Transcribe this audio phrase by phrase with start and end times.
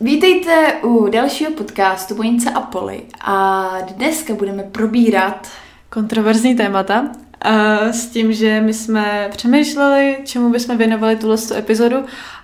[0.00, 5.48] Vítejte u dalšího podcastu Bojnice a Poli a dneska budeme probírat
[5.90, 7.08] kontroverzní témata
[7.42, 11.96] a s tím, že my jsme přemýšleli, čemu bychom věnovali tuhle epizodu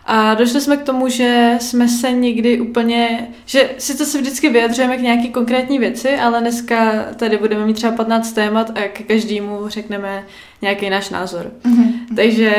[0.06, 4.96] a došli jsme k tomu, že jsme se nikdy úplně, že sice se vždycky vyjadřujeme
[4.96, 9.68] k nějaký konkrétní věci, ale dneska tady budeme mít třeba 15 témat a k každému
[9.68, 10.24] řekneme
[10.62, 11.53] nějaký náš názor.
[11.62, 11.92] Mm-hmm.
[12.17, 12.53] Takže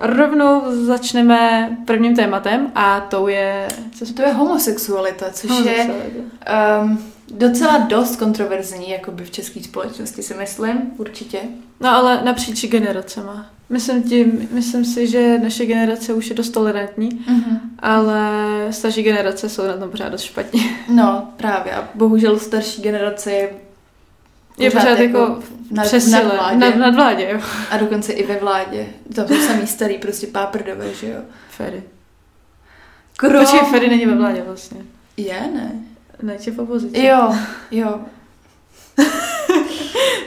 [0.00, 3.68] rovnou začneme prvním tématem a to je...
[3.94, 5.82] Co to je homosexualita, což homosexualita.
[5.82, 11.38] je um, docela dost kontroverzní, jakoby v české společnosti si myslím, určitě.
[11.80, 13.46] No ale napříč generacema.
[13.70, 17.60] Myslím, tím, myslím si, že naše generace už je dost tolerantní, mm-hmm.
[17.78, 18.30] ale
[18.70, 20.60] starší generace jsou na tom pořád dost špatně.
[20.88, 21.72] No, právě.
[21.72, 23.50] A bohužel starší generace je
[24.58, 26.58] je pořád jako, jako nad, přesile, nad vládě.
[26.58, 27.40] Nad, nad vládě, jo.
[27.70, 28.86] A dokonce i ve vládě.
[29.14, 31.20] To jsou samý starý, prostě páprdové, že jo.
[31.50, 31.82] Ferry.
[33.16, 33.44] Krom...
[33.44, 34.80] Počkej, Ferry není ve vládě vlastně.
[35.16, 35.72] Je, ne?
[36.24, 37.06] Ne, v opozici.
[37.06, 37.34] Jo,
[37.70, 38.00] jo.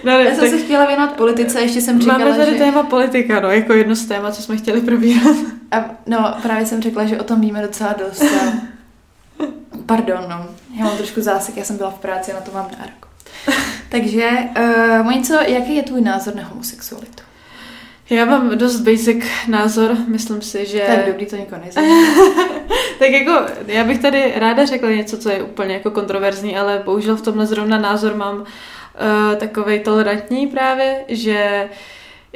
[0.03, 0.49] no, ne, Já jsem tak...
[0.49, 2.57] se chtěla věnovat politice, ještě jsem říkala, Máme tady že...
[2.57, 5.35] téma politika, no, jako jedno z témat, co jsme chtěli probírat.
[5.71, 8.21] A, no, právě jsem řekla, že o tom víme docela dost.
[8.21, 8.53] A...
[9.85, 10.45] Pardon, no.
[10.79, 13.07] Já mám trošku zásek, já jsem byla v práci a na to mám nárok.
[13.89, 17.23] Takže, uh, Monico, jaký je tvůj názor na homosexualitu?
[18.09, 20.83] Já mám dost basic názor, myslím si, že...
[20.87, 21.61] Tak dobrý, to nikoho
[22.99, 23.31] tak jako,
[23.67, 27.45] já bych tady ráda řekla něco, co je úplně jako kontroverzní, ale bohužel v tomhle
[27.45, 28.45] zrovna názor mám uh,
[29.37, 31.69] takovej tolerantní právě, že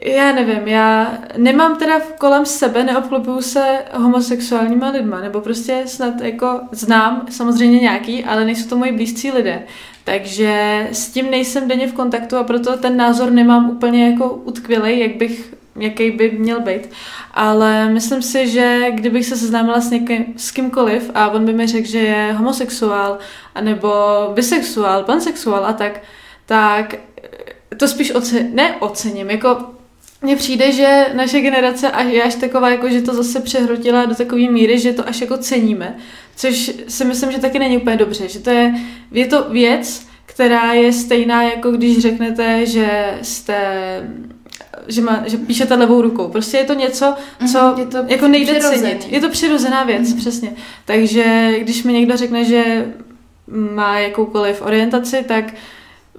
[0.04, 6.60] já nevím, já nemám teda kolem sebe, neobklopuju se homosexuálníma lidma, nebo prostě snad jako
[6.72, 9.64] znám samozřejmě nějaký, ale nejsou to moji blízcí lidé.
[10.04, 15.00] Takže s tím nejsem denně v kontaktu a proto ten názor nemám úplně jako utkvělej,
[15.00, 16.90] jak bych jaký by měl být.
[17.34, 21.68] Ale myslím si, že kdybych se seznámila s, někým, s kýmkoliv a on by mi
[21.68, 23.18] řekl, že je homosexuál,
[23.56, 23.94] anebo
[24.34, 26.02] bisexuál, pansexuál a tak,
[26.46, 26.96] tak
[27.78, 29.58] to spíš oce, neocením, jako
[30.22, 34.16] mně přijde, že naše generace až je až taková, jako že to zase přehrotila do
[34.16, 35.98] takové míry, že to až jako ceníme,
[36.36, 38.74] což si myslím, že taky není úplně dobře, že to je,
[39.12, 43.58] je to věc, která je stejná, jako když řeknete, že jste
[44.88, 46.28] že, má, že píšete levou rukou.
[46.28, 47.16] Prostě je to něco,
[47.52, 48.82] co mm, je to jako nejde přirozený.
[48.82, 49.08] cenit.
[49.10, 50.18] Je to přirozená věc, mm.
[50.18, 50.54] přesně.
[50.86, 52.86] Takže když mi někdo řekne, že
[53.48, 55.54] má jakoukoliv orientaci, tak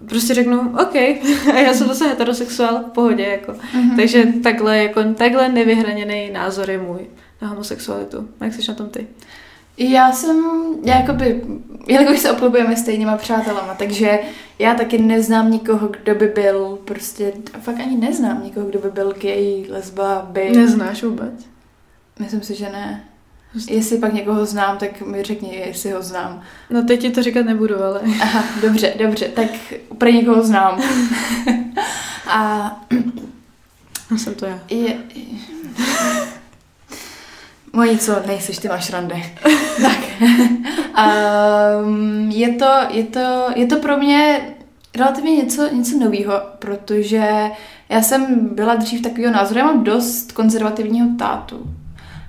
[0.08, 0.94] prostě řeknu, OK,
[1.54, 3.52] a já jsem zase heterosexuál, v pohodě, jako.
[3.52, 3.96] Mm-hmm.
[3.96, 7.00] Takže takhle, jako, takhle nevyhraněný názor je můj
[7.42, 8.28] na homosexualitu.
[8.40, 9.06] Jak jsi na tom ty?
[9.90, 10.44] Já jsem,
[10.84, 11.42] já jakoby,
[11.86, 14.18] jelikož se obklubujeme stejnýma přátelama, takže
[14.58, 19.14] já taky neznám nikoho, kdo by byl prostě, fakt ani neznám nikoho, kdo by byl
[19.22, 20.50] gay, lesba, by.
[20.56, 21.46] Neznáš vůbec?
[22.18, 23.04] Myslím si, že ne.
[23.68, 26.42] Jestli pak někoho znám, tak mi řekni, jestli ho znám.
[26.70, 28.00] No teď ti to říkat nebudu, ale...
[28.20, 29.50] Aha, dobře, dobře, tak
[29.98, 30.82] pro někoho znám.
[32.26, 32.80] A...
[34.10, 34.60] No jsem to já.
[34.70, 34.96] Je...
[37.72, 39.16] Moje co, nejsiš, ty máš rande.
[39.82, 39.98] tak.
[41.84, 44.40] um, je, to, je, to, je to pro mě
[44.96, 47.50] relativně něco, něco nového, protože
[47.88, 51.66] já jsem byla dřív takového názoru, já mám dost konzervativního tátu.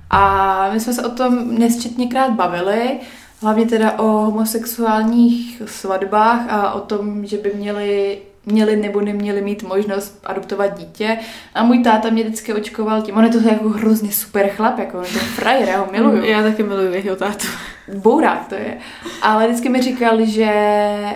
[0.09, 2.99] A my jsme se o tom nesčetněkrát bavili,
[3.41, 9.63] hlavně teda o homosexuálních svatbách a o tom, že by měli měli nebo neměli mít
[9.63, 11.17] možnost adoptovat dítě.
[11.53, 14.97] A můj táta mě vždycky očkoval tím, on je to jako hrozně super chlap, jako
[14.97, 16.23] on je to frajer, já ho miluju.
[16.23, 17.47] Já taky miluju jeho tátu.
[17.93, 18.77] Bourák to je.
[19.21, 20.51] Ale vždycky mi říkal, že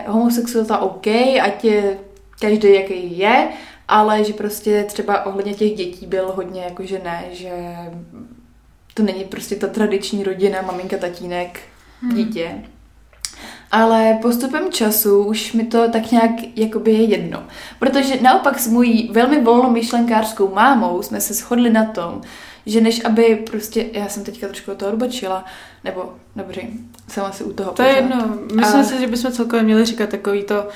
[0.08, 1.08] homosexualita OK,
[1.42, 1.98] ať je
[2.40, 3.48] každý jaký je,
[3.88, 7.52] ale že prostě třeba ohledně těch dětí byl hodně jako, že ne, že
[8.94, 11.60] to není prostě ta tradiční rodina, maminka, tatínek,
[12.02, 12.34] hmm.
[13.72, 17.44] Ale postupem času už mi to tak nějak jakoby je jedno.
[17.80, 22.22] Protože naopak s mojí velmi volnomyšlenkářskou mámou jsme se shodli na tom,
[22.66, 25.46] že než aby prostě, já jsem teďka trošku toho odbočila,
[25.84, 26.62] nebo dobře,
[27.08, 27.90] jsem asi u toho To pořád.
[27.90, 28.84] je jedno, myslím a...
[28.84, 30.72] si, že bychom celkově měli říkat takový to, uh,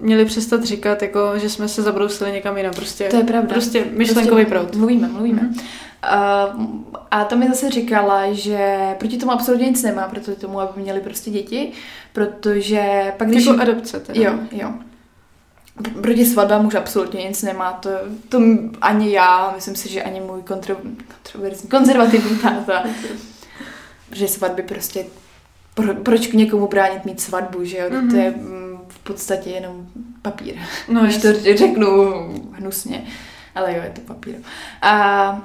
[0.00, 3.48] měli přestat říkat, jako, že jsme se zabrousili někam jinam, prostě, to je pravda.
[3.48, 4.76] prostě myšlenkový prostě proud.
[4.76, 5.42] Mluvíme, mluvíme.
[5.42, 5.54] Mm.
[6.02, 6.64] Uh,
[7.10, 11.00] a to mi zase říkala, že proti tomu absolutně nic nemá, proti tomu, aby měli
[11.00, 11.72] prostě děti,
[12.12, 13.46] protože pak když...
[13.46, 14.20] Jako adopce teda.
[14.20, 14.72] Jo, jo.
[16.02, 17.90] Proti svatbám už absolutně nic nemá, to,
[18.28, 18.38] to
[18.80, 20.76] ani já, myslím si, že ani můj kontro,
[21.08, 22.84] kontroverzní, konzervativní táta,
[24.12, 25.04] že svatby prostě,
[25.74, 28.10] pro, proč k někomu bránit mít svatbu, že jo, mm-hmm.
[28.10, 29.86] to je mm, v podstatě jenom
[30.22, 30.54] papír,
[30.88, 32.12] no, když to řeknu
[32.52, 33.04] hnusně,
[33.54, 34.34] ale jo, je to papír.
[34.82, 35.42] A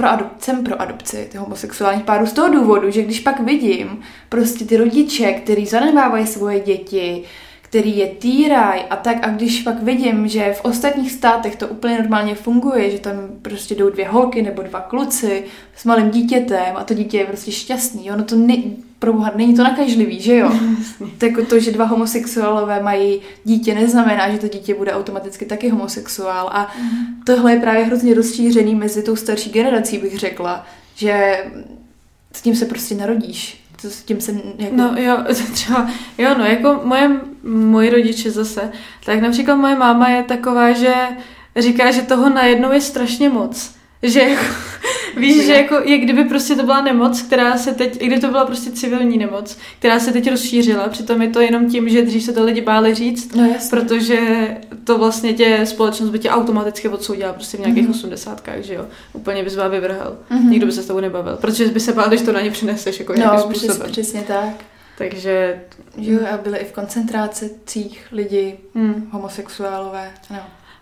[0.00, 4.00] pro adop- jsem pro adopci ty homosexuálních párů z toho důvodu, že když pak vidím
[4.28, 7.22] prostě ty rodiče, který zanedbávají svoje děti,
[7.70, 11.98] který je týraj a tak a když pak vidím, že v ostatních státech to úplně
[11.98, 15.44] normálně funguje, že tam prostě jdou dvě holky nebo dva kluci
[15.76, 18.56] s malým dítětem a to dítě je prostě šťastný, ono to ne,
[18.98, 20.52] proboha, není to nakažlivý, že jo?
[21.18, 25.68] tak jako to, že dva homosexuálové mají dítě, neznamená, že to dítě bude automaticky taky
[25.68, 26.50] homosexuál.
[26.52, 26.72] A
[27.26, 31.44] tohle je právě hrozně rozšířený mezi tou starší generací, bych řekla, že
[32.32, 34.76] s tím se prostě narodíš to s tím jsem jako...
[34.76, 38.72] No jo, třeba, jo no, jako moje, moji rodiče zase,
[39.04, 40.94] tak například moje máma je taková, že
[41.56, 43.79] říká, že toho najednou je strašně moc.
[44.02, 44.44] Že jako,
[45.16, 48.28] víš, že jako je kdyby prostě to byla nemoc, která se teď, i kdyby to
[48.28, 52.22] byla prostě civilní nemoc, která se teď rozšířila, přitom je to jenom tím, že dřív
[52.22, 54.20] se to lidi báli říct, no, protože
[54.84, 57.90] to vlastně tě společnost by tě automaticky odsoudila prostě v nějakých mm-hmm.
[57.90, 58.86] osmdesátkách, že jo.
[59.12, 60.16] Úplně bys vás vyvrhel.
[60.30, 60.48] Mm-hmm.
[60.48, 62.98] Nikdo by se s tebou nebavil, protože by se bál, když to na ně přineseš
[62.98, 63.76] jako no, způsobem.
[63.76, 64.64] Přes, přesně tak.
[64.98, 65.60] Takže...
[65.96, 69.08] Jo, a byly i v koncentrácích lidi, hmm.
[69.12, 70.40] homosexuálové, no.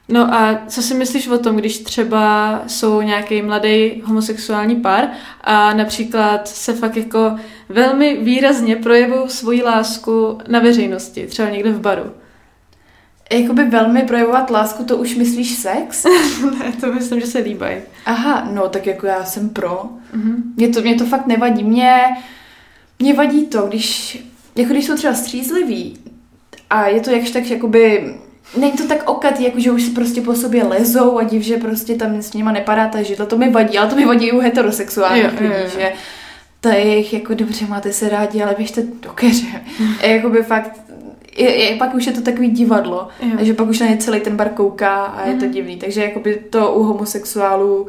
[0.09, 5.09] No a co si myslíš o tom, když třeba jsou nějaký mladý homosexuální pár
[5.41, 7.37] a například se fakt jako
[7.69, 12.13] velmi výrazně projevují svoji lásku na veřejnosti, třeba někde v baru?
[13.33, 16.05] Jakoby velmi projevovat lásku, to už myslíš sex?
[16.59, 17.77] ne, to myslím, že se líbají.
[18.07, 19.83] Aha, no tak jako já jsem pro.
[20.17, 20.35] Mm-hmm.
[20.57, 21.65] Mě, to, mě to fakt nevadí.
[21.65, 22.01] Mě,
[22.99, 24.19] mě vadí to, když,
[24.57, 25.99] jako když jsou třeba střízliví
[26.71, 28.15] a je to jakž tak jakoby
[28.57, 31.57] není to tak okatý, jako že už si prostě po sobě lezou a div, že
[31.57, 34.33] prostě tam s nima nepadá ta židla, to mi vadí, ale to mi vadí i
[34.33, 35.69] u heterosexuálních jo, lidí, jo, jo.
[35.79, 35.93] že
[36.61, 39.47] to je jich jako dobře, máte se rádi, ale běžte do keře.
[40.03, 40.81] A jakoby fakt,
[41.37, 43.37] je, je, pak už je to takový divadlo, jo.
[43.41, 45.55] že pak už na ně celý ten bar kouká a je to mhm.
[45.55, 45.77] divný.
[45.77, 47.87] Takže jakoby to u homosexuálů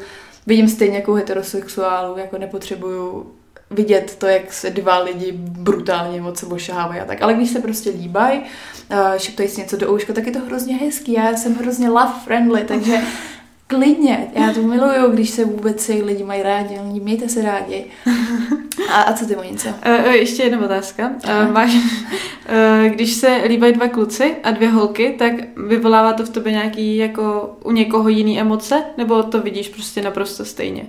[0.47, 3.31] vidím stejně jako u heterosexuálů, jako nepotřebuju
[3.71, 7.21] vidět to, jak se dva lidi brutálně moc sebou šahávají a tak.
[7.21, 10.75] Ale když se prostě líbají, uh, šeptají si něco do ouška, tak je to hrozně
[10.75, 11.13] hezký.
[11.13, 12.97] Já jsem hrozně love friendly, takže
[13.67, 14.27] klidně.
[14.33, 16.79] Já to miluju, když se vůbec si lidi mají rádi.
[16.79, 17.85] Mějte se rádi.
[18.89, 19.73] A, a co ty, Monice?
[19.87, 21.09] Uh, ještě jedna otázka.
[21.09, 25.33] Uh, máš, uh, když se líbají dva kluci a dvě holky, tak
[25.67, 28.83] vyvolává to v tobě nějaký jako u někoho jiný emoce?
[28.97, 30.85] Nebo to vidíš prostě naprosto stejně?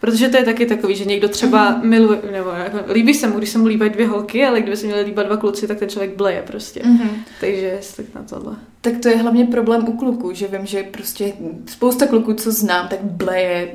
[0.00, 1.84] Protože to je taky takový, že někdo třeba mm-hmm.
[1.84, 4.86] miluje, nebo jako, líbí se mu, když se mu líbají dvě holky, ale kdyby se
[4.86, 6.80] měli líbat dva kluci, tak ten člověk bleje prostě.
[6.80, 7.10] Mm-hmm.
[7.40, 8.56] Takže tak na tohle.
[8.80, 11.32] Tak to je hlavně problém u kluků, že vím, že prostě
[11.66, 13.68] spousta kluků, co znám, tak bleje,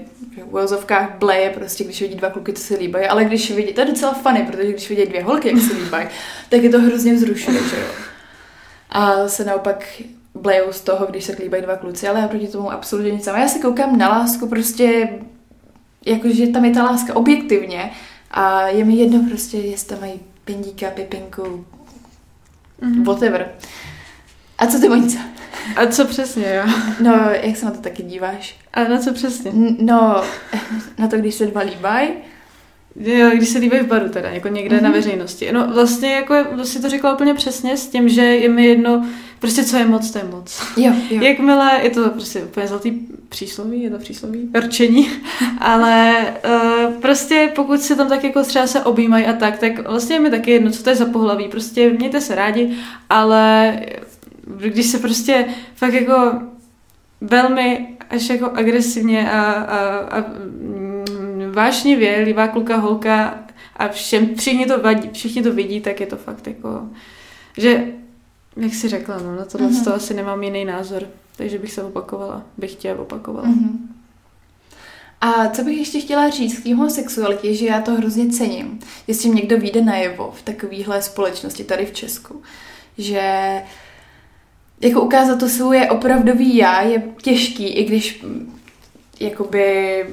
[0.43, 3.81] v uvozovkách bleje prostě, když vidí dva kluky, co se líbají, ale když vidí, to
[3.81, 6.07] je docela funny, protože když vidí dvě holky, jak se líbají,
[6.49, 7.87] tak je to hrozně vzrušuje, že jo.
[8.89, 10.01] A se naopak
[10.33, 13.27] blejou z toho, když se líbají dva kluci, ale já proti tomu absolutně nic.
[13.27, 15.09] Já si koukám na lásku prostě
[16.05, 17.91] jakože tam je ta láska objektivně
[18.31, 21.65] a je mi jedno prostě, jestli tam mají pindíka, pipinku,
[22.81, 23.03] mm-hmm.
[23.03, 23.51] whatever.
[24.57, 25.19] A co ty, Monica?
[25.75, 26.63] A co přesně, jo?
[26.99, 28.55] No, jak se na to taky díváš?
[28.73, 29.51] A na co přesně?
[29.79, 30.23] No,
[30.97, 32.09] na to, když se dva líbají,
[33.33, 34.81] když se líbají v baru teda, jako někde mm-hmm.
[34.81, 34.97] na mhm.
[34.97, 35.51] veřejnosti.
[35.51, 39.05] No vlastně jako si to řekla úplně přesně s tím, že je mi jedno,
[39.39, 40.61] prostě co je moc, to je moc.
[40.77, 41.21] Jo, jo.
[41.21, 42.91] Jakmile, je to prostě úplně zlatý
[43.29, 45.09] přísloví, je to přísloví, rčení,
[45.59, 46.15] ale
[46.45, 50.19] uh, prostě pokud se tam tak jako třeba se objímají a tak, tak vlastně je
[50.19, 52.77] mi taky jedno, co to je za pohlaví, prostě mějte se rádi,
[53.09, 53.79] ale
[54.57, 56.33] když se prostě fakt jako
[57.21, 59.79] velmi až jako agresivně a, a,
[60.19, 60.23] a
[61.55, 63.39] vášnivě, líbá kluka, holka
[63.75, 66.81] a všem, všichni to, vadí, všichni to vidí, tak je to fakt jako,
[67.57, 67.85] že,
[68.57, 69.83] jak si řekla, no, na tohle mm-hmm.
[69.83, 71.03] to asi nemám jiný názor,
[71.35, 73.47] takže bych se opakovala, bych chtěla opakovala.
[73.47, 73.77] Mm-hmm.
[75.21, 79.29] A co bych ještě chtěla říct k té homosexualitě, že já to hrozně cením, jestli
[79.29, 82.41] někdo vyjde najevo v takovéhle společnosti tady v Česku,
[82.97, 83.61] že
[84.81, 88.25] jako ukázat to svoje opravdový já je těžký, i když
[89.19, 90.05] jakoby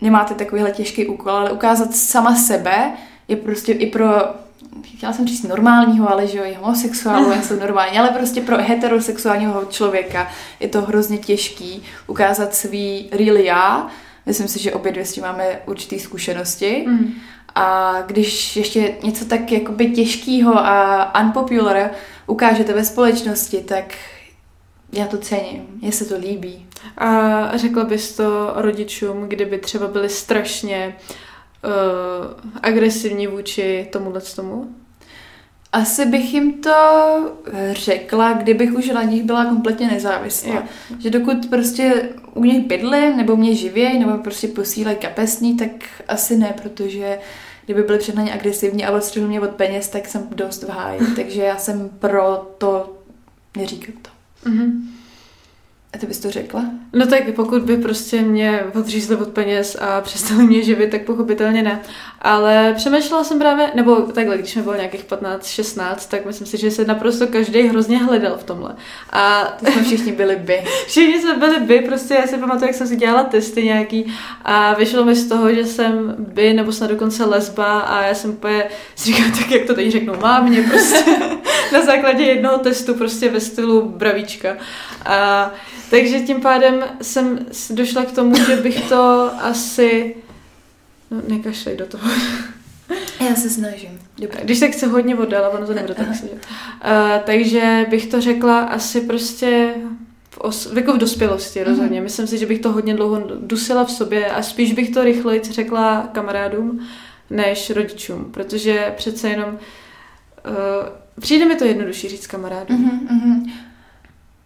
[0.00, 2.92] nemáte takovýhle těžký úkol, ale ukázat sama sebe
[3.28, 4.06] je prostě i pro
[4.96, 9.64] chtěla jsem říct normálního, ale že jo, i homosexuálů jsou normální, ale prostě pro heterosexuálního
[9.64, 10.28] člověka
[10.60, 13.88] je to hrozně těžký ukázat svý real já.
[14.26, 16.84] Myslím si, že obě dvě s tím máme určité zkušenosti.
[16.86, 17.12] Mm.
[17.54, 21.90] A když ještě něco tak jakoby těžkého a unpopular
[22.26, 23.84] ukážete ve společnosti, tak
[24.92, 26.66] já to cením, mně se to líbí.
[26.98, 30.96] A řekla bys to rodičům, kdyby třeba byli strašně
[31.64, 31.70] uh,
[32.62, 34.74] agresivní vůči tomuhle tomu?
[35.72, 36.70] Asi bych jim to
[37.72, 40.54] řekla, kdybych už na nich byla kompletně nezávislá.
[40.54, 40.62] Jo.
[40.98, 45.70] Že dokud prostě u nich bydlím, nebo mě živěj, nebo prostě posílají kapesní, tak
[46.08, 47.18] asi ne, protože
[47.64, 51.00] kdyby byli přednaně agresivní a odstřihli mě od peněz, tak jsem dost v háji.
[51.16, 52.96] Takže já jsem pro to
[53.56, 54.19] neříkat to.
[54.44, 54.90] Mhm.
[55.94, 56.64] A ty bys to řekla?
[56.92, 61.62] No tak pokud by prostě mě odřízli od peněz a přestali mě živit, tak pochopitelně
[61.62, 61.80] ne.
[62.22, 66.70] Ale přemýšlela jsem právě, nebo takhle, když mi bylo nějakých 15-16, tak myslím si, že
[66.70, 68.74] se naprosto každý hrozně hledal v tomhle.
[69.10, 70.62] A To jsme všichni byli by.
[70.86, 74.12] Všichni jsme byli by, prostě já si pamatuju, jak jsem si dělala testy nějaký
[74.44, 78.30] a vyšlo mi z toho, že jsem by nebo snad dokonce lesba a já jsem
[78.30, 78.64] úplně
[78.96, 81.04] si říkala, tak jak to teď řeknu mámě, prostě
[81.78, 84.56] na základě jednoho testu prostě ve stylu bravíčka.
[85.04, 85.50] A,
[85.90, 90.14] takže tím pádem jsem došla k tomu, že bych to asi
[91.10, 92.10] No, nekašlej do toho.
[93.28, 94.00] Já se snažím.
[94.18, 94.40] Dobře.
[94.42, 96.32] Když tak se hodně oddala, ono to nebude tak sedět.
[96.32, 99.74] Uh, takže bych to řekla asi prostě
[100.30, 102.00] v os, jako v dospělosti rozhodně.
[102.00, 105.40] Myslím si, že bych to hodně dlouho dusila v sobě a spíš bych to rychleji
[105.44, 106.88] řekla kamarádům
[107.30, 109.58] než rodičům, protože přece jenom uh,
[111.20, 112.80] přijde mi to jednodušší říct kamarádům.
[112.80, 113.52] Mhm, mhm.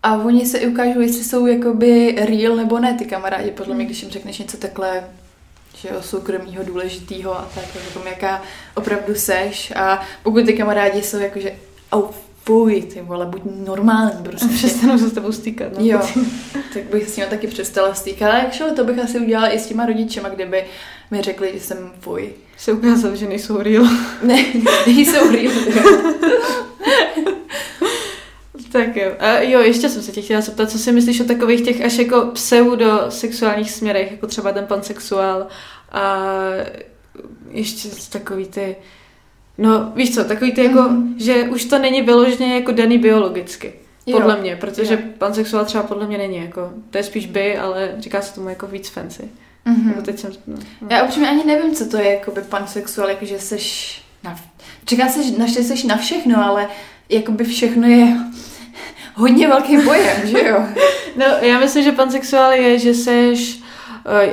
[0.03, 3.85] A oni se i ukážou, jestli jsou jakoby real nebo ne ty kamarádi, podle mě,
[3.85, 5.05] když jim řekneš něco takhle
[5.85, 8.43] že jo, soukromýho, důležitýho a tak, o tom, jaká
[8.75, 9.73] opravdu seš.
[9.77, 11.55] A pokud ty kamarádi jsou jakože,
[11.93, 12.03] au,
[12.45, 14.49] fuj, ty vole, buď normální prostě.
[14.55, 15.73] Přestanu se s tebou stýkat.
[15.79, 15.85] No.
[15.85, 16.01] Jo,
[16.75, 18.31] tak bych s ním taky přestala stýkat.
[18.31, 20.65] Ale actually to bych asi udělala i s těma rodičema, kdyby
[21.11, 22.33] mi řekli, že jsem fuj.
[22.57, 23.85] Se ukázalo, že nejsou real.
[24.23, 24.45] Ne,
[24.87, 25.53] nejsou real.
[28.73, 29.11] Tak jo.
[29.19, 31.99] A jo, ještě jsem se tě chtěla zeptat, co si myslíš o takových těch až
[31.99, 35.47] jako pseudosexuálních směrech, jako třeba ten pansexuál
[35.93, 36.27] a
[37.51, 38.77] ještě takový ty,
[39.59, 41.15] no víš co, takový ty jako, Mhm.
[41.19, 43.73] že už to není vyloženě jako daný biologicky.
[44.07, 44.17] Jo.
[44.19, 45.01] Podle mě, protože Jo.
[45.19, 48.67] pansexuál třeba podle mě není jako, to je spíš by, ale říká se tomu jako
[48.67, 49.23] víc fancy.
[49.65, 49.89] Mhm.
[49.89, 50.89] Nebo teď jsem, no, no.
[50.91, 54.37] Já upřímně ani nevím, co to je jakoby pansexuál, jakože seš na...
[54.89, 56.69] Říká se, že na, že seš na všechno, ale
[57.09, 58.17] jakoby všechno je
[59.15, 60.65] hodně velký pojem, že jo?
[61.17, 63.61] No, já myslím, že pansexuál je, že seš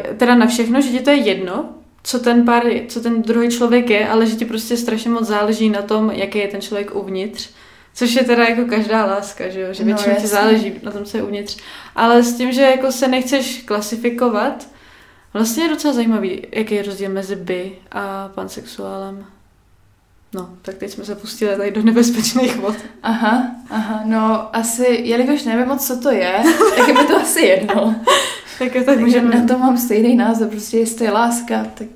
[0.10, 1.70] eh, teda na všechno, že ti to je jedno,
[2.04, 5.70] co ten pár, co ten druhý člověk je, ale že ti prostě strašně moc záleží
[5.70, 7.50] na tom, jaký je ten člověk uvnitř.
[7.94, 9.68] Což je teda jako každá láska, že jo?
[9.74, 10.28] Že No, většinou ti jasně.
[10.28, 11.58] záleží na tom, co je uvnitř.
[11.96, 14.68] Ale s tím, že jako se nechceš klasifikovat,
[15.34, 19.26] vlastně je docela zajímavý, jaký je rozdíl mezi by a pansexuálem.
[20.34, 22.76] No, tak teď jsme se pustili tady do nebezpečných vod.
[23.04, 26.44] Aha, aha, no asi, jelikož nevím moc, co to je,
[26.78, 27.96] tak je mi to asi jedno.
[28.60, 29.36] Tak jo, tak můžeme...
[29.36, 31.88] na to mám stejný názor, prostě jestli je láska, tak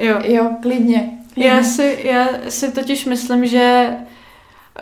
[0.00, 0.18] Jo.
[0.24, 1.18] jo, klidně.
[1.36, 3.96] Já si, já si totiž myslím, že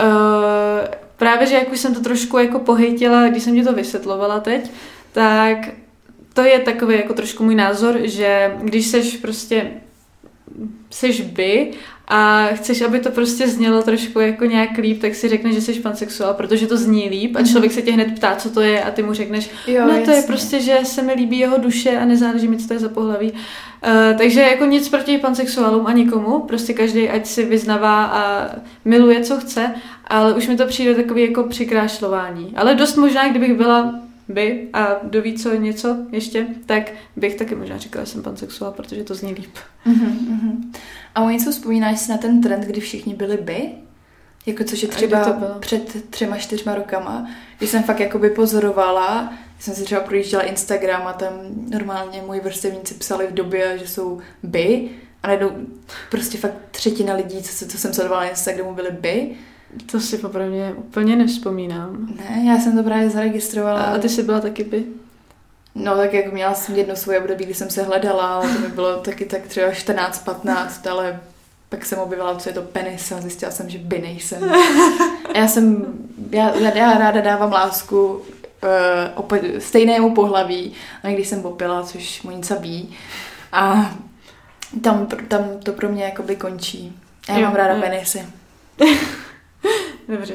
[0.01, 4.41] uh, právě, že jak už jsem to trošku jako pohejtila, když jsem ti to vysvětlovala
[4.41, 4.71] teď,
[5.13, 5.59] tak
[6.39, 9.71] to je takový jako trošku můj názor, že když seš prostě
[10.91, 11.71] seš by
[12.09, 15.73] a chceš, aby to prostě znělo trošku jako nějak líp, tak si řekneš, že jsi
[15.75, 17.49] pansexuál, protože to zní líp a Mhm.
[17.49, 20.11] člověk se tě hned ptá, co to je a ty mu řekneš, Jo, no to
[20.11, 20.23] je jasně.
[20.27, 23.33] prostě, že se mi líbí jeho duše a nezáleží mi, co to je za pohlaví.
[23.33, 28.51] Uh, takže jako nic proti pansexuálům a nikomu, prostě každý ať si vyznavá a
[28.85, 29.75] miluje, co chce,
[30.07, 32.53] ale už mi to přijde takový jako přikrášlování.
[32.57, 33.95] Ale dost možná, kdybych byla
[34.29, 39.05] by a doví co něco ještě, tak bych taky možná říkala, že jsem pansexuál, protože
[39.05, 39.57] to zní líp.
[39.85, 40.73] Mhm, mhm.
[41.15, 43.71] A o něco vzpomínáš si na ten trend, kdy všichni byli by?
[44.47, 45.59] Jako což je třeba to bylo?
[45.59, 51.13] před třema, čtyřma rokama, kdy jsem fakt jakoby pozorovala, jsem si třeba projížděla Instagram a
[51.13, 51.33] tam
[51.71, 54.91] normálně moji vrstevníci psali v době, že jsou by
[55.23, 55.51] a najednou
[56.11, 59.37] prostě fakt třetina lidí, co, co jsem sledovala na Instagramu, byly by.
[59.93, 62.09] To si popravdě úplně nevzpomínám.
[62.17, 63.81] Ne, já jsem to právě zaregistrovala.
[63.83, 64.85] A, ty jsi byla taky by?
[65.75, 68.69] No tak jako měla jsem jedno svoje období, kdy jsem se hledala, ale to mi
[68.69, 71.21] bylo taky tak třeba 14-15, ale
[71.69, 74.53] pak jsem objevila, co je to penis a zjistila jsem, že by nejsem.
[75.35, 75.87] A já jsem,
[76.31, 78.21] já, já, já ráda dávám lásku uh,
[79.15, 80.73] opět, stejnému pohlaví,
[81.03, 82.95] a když jsem popila, což Monica ví.
[83.53, 83.95] A
[84.83, 86.97] tam, tam to pro mě jakoby končí.
[87.29, 87.81] A já Jo, mám ráda jo.
[87.81, 88.27] penisy.
[90.09, 90.35] Dobře.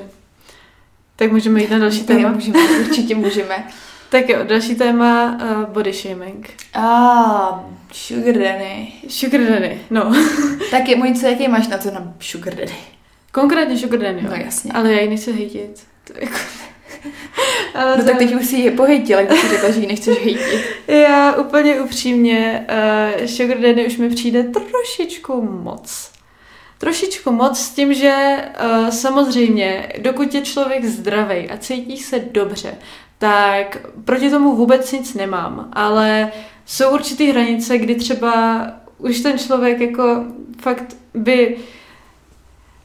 [1.16, 2.32] Tak můžeme jít na další téma.
[2.32, 3.68] můžeme, určitě můžeme.
[4.14, 6.50] Tak jo, další téma uh, body shaming.
[6.74, 8.88] A sugar daddy.
[9.08, 10.14] Sugar daddy, no.
[10.72, 12.74] Tak je, Monice, jaký máš na to na sugar daddy?
[13.32, 14.30] Konkrétně sugar daddy, jo.
[14.30, 14.72] No jasně.
[14.72, 15.84] Ale já ji nechci hejtit.
[16.04, 16.38] To jako...
[17.76, 20.66] Ale No tak teď už si je pohejtila, když jsi řekla, že ji nechceš hejtit.
[20.88, 22.66] Já úplně upřímně,
[23.20, 26.13] uh, sugar daddy už mi přijde trošičku moc.
[26.84, 32.76] Trošičku moc s tím, že uh, samozřejmě, dokud je člověk zdravý a cítí se dobře,
[33.18, 36.32] tak proti tomu vůbec nic nemám, ale
[36.66, 38.66] jsou určitý hranice, kdy třeba
[38.98, 40.24] už ten člověk jako
[40.62, 41.58] fakt by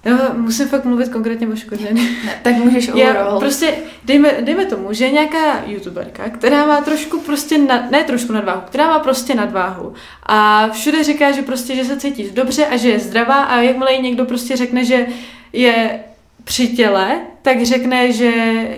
[0.04, 1.88] Jo, musím fakt mluvit konkrétně o Škodě.
[1.92, 3.74] Ne, tak můžeš Já, prostě
[4.04, 8.60] dejme, dejme tomu, že je nějaká youtuberka, která má trošku prostě, na, ne trošku nadváhu,
[8.66, 12.88] která má prostě nadváhu a všude říká, že prostě, že se cítí dobře a že
[12.88, 15.06] je zdravá a jakmile jí někdo prostě řekne, že
[15.52, 16.00] je
[16.44, 18.32] při těle, tak řekne, že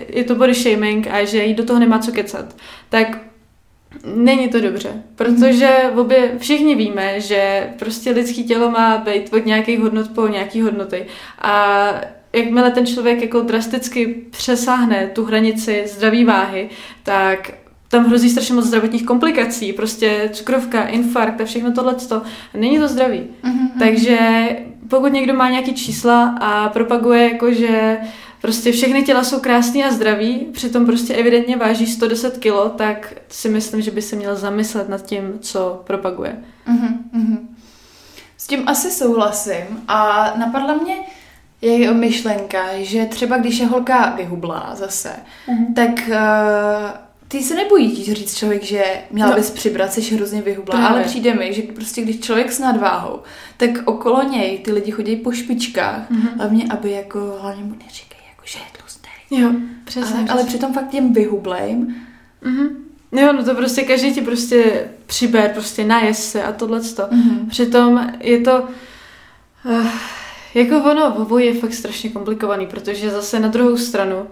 [0.09, 2.55] je to body shaming a že jí do toho nemá co kecat.
[2.89, 3.17] Tak
[4.15, 9.79] Není to dobře, protože obě všichni víme, že prostě lidský tělo má být od nějakých
[9.79, 11.05] hodnot po nějaký hodnoty
[11.41, 11.87] a
[12.33, 16.69] jakmile ten člověk jako drasticky přesáhne tu hranici zdraví váhy,
[17.03, 17.51] tak
[17.87, 21.95] tam hrozí strašně moc zdravotních komplikací, prostě cukrovka, infarkt a všechno tohle.
[22.53, 23.19] Není to zdravý.
[23.19, 23.79] Mm-hmm.
[23.79, 24.49] Takže
[24.87, 27.97] pokud někdo má nějaký čísla a propaguje jako, že
[28.41, 33.49] prostě všechny těla jsou krásné a zdraví, přitom prostě evidentně váží 110 kilo, tak si
[33.49, 36.37] myslím, že by se měl zamyslet nad tím, co propaguje.
[36.67, 37.37] Mm-hmm.
[38.37, 40.95] S tím asi souhlasím a napadla mě
[41.61, 45.11] je myšlenka, že třeba když je holka vyhublá zase,
[45.47, 45.73] mm-hmm.
[45.73, 49.35] tak uh, ty se nebojí říct člověk, že měla no.
[49.35, 50.89] bys přibrat, jsi hrozně vyhublá, Právě.
[50.89, 53.19] ale přijde mi, že prostě když člověk s nadváhou,
[53.57, 56.37] tak okolo něj ty lidi chodí po špičkách, mm-hmm.
[56.37, 58.10] hlavně aby jako, hlavně mu neříkají jako,
[58.51, 59.09] že je tlustý.
[59.31, 59.51] Jo,
[59.85, 60.15] přesně.
[60.15, 61.95] Ale, ale přitom fakt těm vyhublejm.
[62.43, 62.69] Mm-hmm.
[63.11, 67.49] Jo, no to prostě každý ti prostě přiber, prostě najez se a tohle Mm-hmm.
[67.49, 68.63] Přitom je to...
[69.65, 69.87] Uh,
[70.53, 74.27] jako ono, obojí je fakt strašně komplikovaný, protože zase na druhou stranu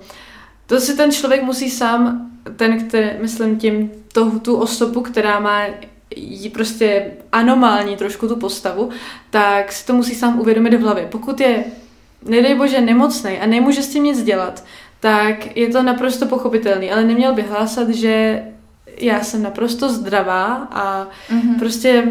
[0.65, 5.61] to si ten člověk musí sám, ten, který, myslím tím, to, tu osobu, která má
[6.15, 8.89] jí prostě anomální trošku tu postavu,
[9.29, 11.07] tak si to musí sám uvědomit v hlavě.
[11.11, 11.63] Pokud je
[12.25, 14.63] nedej bože, nemocný a nemůže s tím nic dělat,
[14.99, 18.43] tak je to naprosto pochopitelný, ale neměl by hlásat, že
[18.97, 21.59] já jsem naprosto zdravá a mm-hmm.
[21.59, 22.03] prostě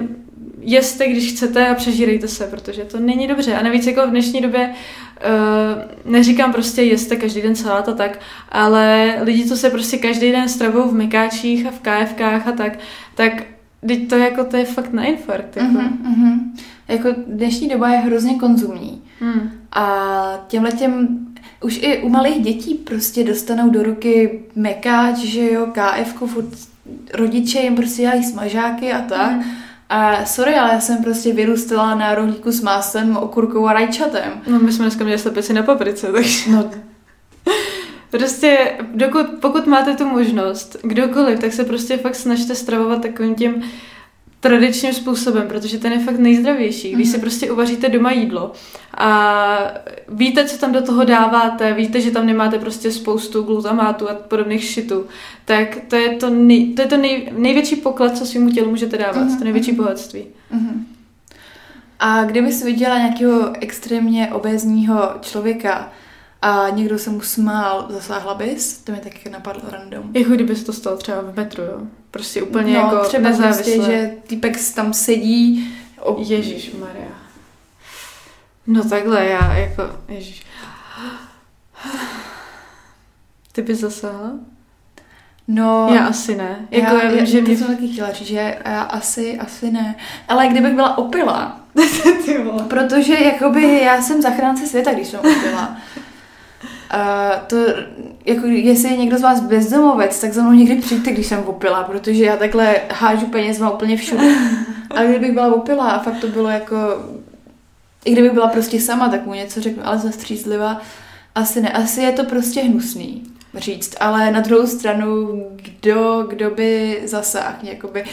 [0.61, 3.55] jeste, když chcete a přežírejte se, protože to není dobře.
[3.55, 8.19] A navíc jako v dnešní době uh, neříkám prostě jeste každý den salát a tak,
[8.49, 12.79] ale lidi, co se prostě každý den stravují v mekáčích a v KFkách a tak,
[13.15, 13.43] tak
[13.87, 15.57] teď to jako to je fakt na infarkt.
[15.57, 15.69] Jako.
[15.69, 16.39] Mm-hmm,
[16.89, 19.03] Jako dnešní doba je hrozně konzumní.
[19.21, 19.51] Mm.
[19.73, 21.19] A těmhle těm,
[21.63, 26.49] už i u malých dětí prostě dostanou do ruky mekáč, že jo, KF, furt
[27.15, 29.33] rodiče jim prostě dělají smažáky a tak.
[29.33, 29.43] Mm.
[29.89, 34.33] A sorry, ale já jsem prostě vyrůstala na rohlíku s máslem, okurkou a rajčatem.
[34.47, 36.51] No my jsme dneska měli slepici na paprice, takže...
[36.51, 36.71] No.
[38.11, 43.63] prostě, dokud, pokud máte tu možnost, kdokoliv, tak se prostě fakt snažte stravovat takovým tím
[44.41, 46.93] tradičním způsobem, protože ten je fakt nejzdravější.
[46.93, 47.13] Když mm-hmm.
[47.13, 48.53] si prostě uvaříte doma jídlo
[48.97, 49.59] a
[50.09, 54.65] víte, co tam do toho dáváte, víte, že tam nemáte prostě spoustu glutamátu a podobných
[54.65, 55.07] šitů,
[55.45, 58.99] tak to je to, nej, to, je to nej, největší poklad, co svýmu tělu můžete
[58.99, 59.39] dávat, mm-hmm.
[59.39, 59.83] to největší mhm.
[59.83, 60.27] bohatství.
[60.55, 60.85] Mm-hmm.
[62.01, 65.93] A kdyby si viděla nějakého extrémně obézního člověka,
[66.43, 68.79] a někdo se mu smál, zasáhla bys?
[68.79, 70.11] To mi taky napadlo random.
[70.15, 71.81] Jako kdyby se to stalo třeba v metru, jo?
[72.11, 75.75] Prostě úplně no, jako třeba prostě, že týpek tam sedí.
[76.01, 76.17] O...
[76.19, 77.09] Ježíš Maria.
[78.67, 80.47] No takhle, já jako, ježíš.
[83.53, 84.33] Ty bys zasáhla?
[85.49, 86.69] No, já asi ne.
[86.71, 87.57] Jako já, já vím, já, že mě...
[87.57, 89.97] jsem taky chtěla říct, že já asi, asi ne.
[90.29, 91.61] Ale kdybych byla opila,
[92.69, 95.77] protože jakoby já jsem zachránce světa, když jsem opila.
[96.95, 97.57] Uh, to,
[98.27, 101.85] jako jestli je někdo z vás bezdomovec, tak za mnou někdy přijďte, když jsem opila,
[101.85, 104.35] protože já takhle hážu peněz má úplně všude.
[104.91, 106.77] A kdybych byla opila a fakt to bylo jako,
[108.05, 110.81] i kdybych byla prostě sama, tak mu něco řeknu, ale zastřízlivá,
[111.35, 111.73] asi ne.
[111.73, 113.23] Asi je to prostě hnusný
[113.55, 118.05] říct, ale na druhou stranu, kdo, kdo by zasáhl, jakoby.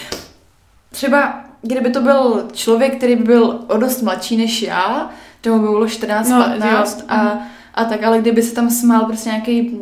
[0.92, 5.10] Třeba, kdyby to byl člověk, který by byl o dost mladší než já,
[5.42, 9.06] tomu by bylo 14, no, 15 a mhm a tak, ale kdyby se tam smál
[9.06, 9.80] prostě nějaký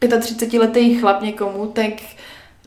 [0.00, 1.92] 35-letý chlap někomu, tak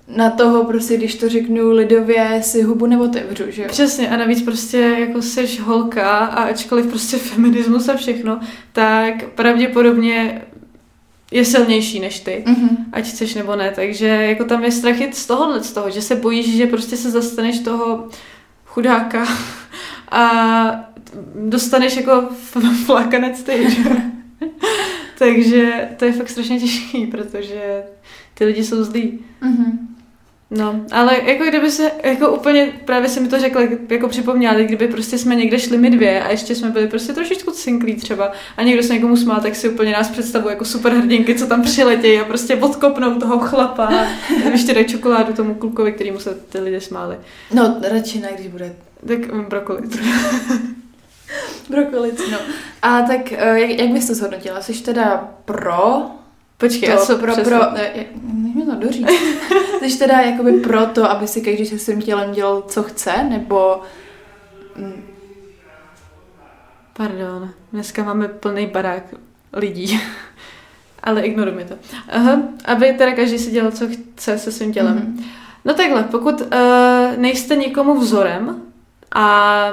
[0.07, 3.67] na toho prostě, když to řeknu lidově, si hubu neotevřu, že jo?
[3.71, 8.39] Přesně a navíc prostě jako seš holka a ačkoliv prostě feminismus a všechno,
[8.73, 10.41] tak pravděpodobně
[11.31, 12.77] je silnější než ty, mm-hmm.
[12.91, 16.15] ať chceš nebo ne, takže jako tam je strach z tohohle, z toho, že se
[16.15, 18.09] bojíš, že prostě se zastaneš toho
[18.65, 19.27] chudáka
[20.11, 20.31] a
[21.35, 22.29] dostaneš jako
[22.85, 24.14] flakanec ty, že?
[25.19, 27.83] Takže to je fakt strašně těžký, protože
[28.33, 29.19] ty lidi jsou zlí.
[29.41, 29.95] Mm-hmm.
[30.51, 34.87] No, ale jako kdyby se, jako úplně, právě se mi to řekla, jako připomněla, kdyby
[34.87, 38.63] prostě jsme někde šli my dvě a ještě jsme byli prostě trošičku cinklí třeba a
[38.63, 42.25] někdo se někomu smál, tak si úplně nás představuje jako superhrdinky, co tam přiletějí a
[42.25, 43.85] prostě odkopnou toho chlapa
[44.45, 47.17] a ještě dají čokoládu tomu klukovi, kterýmu se ty lidé smáli.
[47.53, 48.75] No, radši ne, když bude
[49.07, 49.81] Tak mm, brokoli.
[51.69, 52.37] brokolic, no.
[52.81, 54.61] A tak eh, jak, jak bys to zhodnotila?
[54.61, 56.05] Jsi teda pro
[56.57, 57.57] Počkej, to, co pro, přesně?
[57.57, 57.91] pro, ne,
[58.23, 59.11] nech mi to doříct.
[59.81, 63.81] Jsi teda jakoby pro to, aby si každý se svým tělem dělal, co chce, nebo
[64.75, 65.03] mm,
[66.97, 69.03] Pardon, dneska máme plný barák
[69.53, 69.99] lidí.
[71.03, 71.75] Ale ignoruj to.
[72.09, 74.95] Aha, aby teda každý si dělal, co chce se svým tělem.
[74.95, 75.23] mhm.
[75.65, 76.47] No takhle, pokud uh,
[77.17, 78.61] nejste nikomu vzorem
[79.15, 79.69] a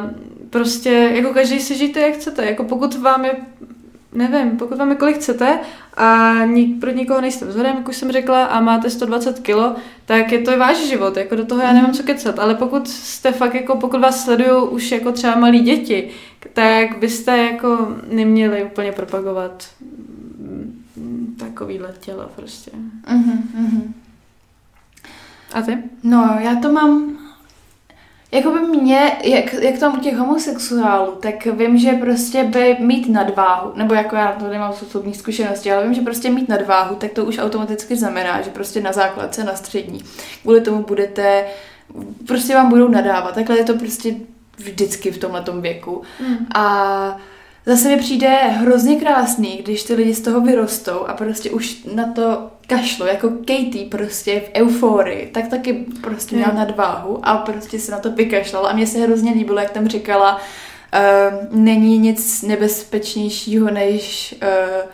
[0.52, 2.44] prostě jako každý si žijte, jak chcete.
[2.44, 3.36] Jako pokud vám je,
[4.12, 5.58] nevím, pokud vám je kolik chcete
[5.96, 10.32] a nik, pro nikoho nejste vzorem, jak už jsem řekla, a máte 120 kilo, tak
[10.32, 12.38] je to váš život, jako do toho já nemám co kecat.
[12.38, 16.10] Ale pokud jste fakt, jako pokud vás sledují už jako třeba malí děti,
[16.52, 19.68] tak byste jako neměli úplně propagovat
[21.38, 22.70] takovýhle tělo prostě.
[23.08, 23.94] Mhm, mhm.
[25.52, 25.78] A ty?
[26.02, 27.21] No, já to mám...
[28.32, 33.08] Jakoby mě, jak, jak to mám u těch homosexuálů, tak vím, že prostě by mít
[33.08, 36.96] nadváhu, nebo jako já to nemám z osobní zkušenosti, ale vím, že prostě mít nadváhu,
[36.96, 40.00] tak to už automaticky znamená, že prostě na základce, na střední,
[40.42, 41.44] kvůli tomu budete,
[42.26, 43.34] prostě vám budou nadávat.
[43.34, 44.14] Takhle je to prostě
[44.56, 46.02] vždycky v tomhletom věku.
[46.20, 46.46] Mm.
[46.54, 47.16] A
[47.66, 52.12] zase mi přijde hrozně krásný, když ty lidi z toho vyrostou a prostě už na
[52.12, 57.92] to kašlo, jako Katie prostě v euforii, tak taky prostě měla nadváhu a prostě se
[57.92, 63.70] na to vykašlala a mně se hrozně líbilo, jak tam říkala, uh, není nic nebezpečnějšího
[63.70, 64.90] než uh,